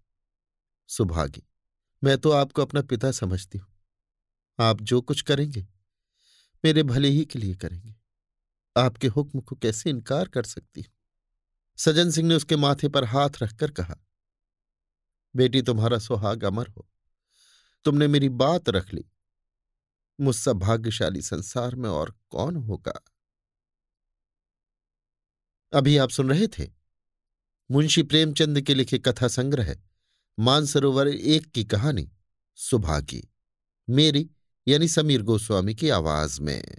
सुभागी, 0.87 1.43
मैं 2.03 2.17
तो 2.17 2.31
आपको 2.31 2.61
अपना 2.61 2.81
पिता 2.81 3.11
समझती 3.11 3.57
हूँ। 3.57 3.73
आप 4.59 4.81
जो 4.81 5.01
कुछ 5.01 5.21
करेंगे, 5.21 5.67
मेरे 6.65 6.83
भले 6.83 7.07
ही 7.07 7.25
के 7.25 7.39
लिए 7.39 7.55
करेंगे। 7.55 7.95
आपके 8.77 9.07
हुक्म 9.07 9.39
को 9.39 9.55
कैसे 9.55 9.89
इनकार 9.89 10.27
कर 10.27 10.43
सकती 10.43 10.81
हूँ? 10.81 10.93
सजन 11.77 12.11
सिंह 12.11 12.27
ने 12.27 12.35
उसके 12.35 12.55
माथे 12.55 12.89
पर 12.89 13.03
हाथ 13.03 13.29
रखकर 13.43 13.71
कहा, 13.71 13.95
बेटी, 15.35 15.61
तुम्हारा 15.61 15.99
सुहाग 15.99 16.43
अमर 16.43 16.67
हो। 16.67 16.89
तुमने 17.85 18.07
मेरी 18.07 18.29
बात 18.29 18.69
रख 18.69 18.93
ली। 18.93 19.05
मुझसे 20.21 20.53
भाग्यशाली 20.53 21.21
संसार 21.21 21.75
में 21.75 21.89
और 21.89 22.15
कौन 22.29 22.55
होगा? 22.55 22.99
अभी 25.73 25.97
आप 25.97 26.09
सुन 26.09 26.29
रहे 26.29 26.47
थे 26.47 26.82
मुंशी 27.71 28.03
प्रेमचंद 28.03 28.61
के 28.61 28.73
लिखे 28.73 28.99
कथा 28.99 29.27
संग्रह, 29.27 29.75
मानसरोवर 30.39 31.07
एक 31.07 31.45
की 31.45 31.63
कहानी, 31.63 32.09
सुभागी, 32.55 33.29
मेरी 33.89 34.29
यानी 34.67 34.87
समीर 34.87 35.21
गोस्वामी 35.21 35.75
की 35.75 35.89
आवाज़ 35.89 36.41
में। 36.41 36.77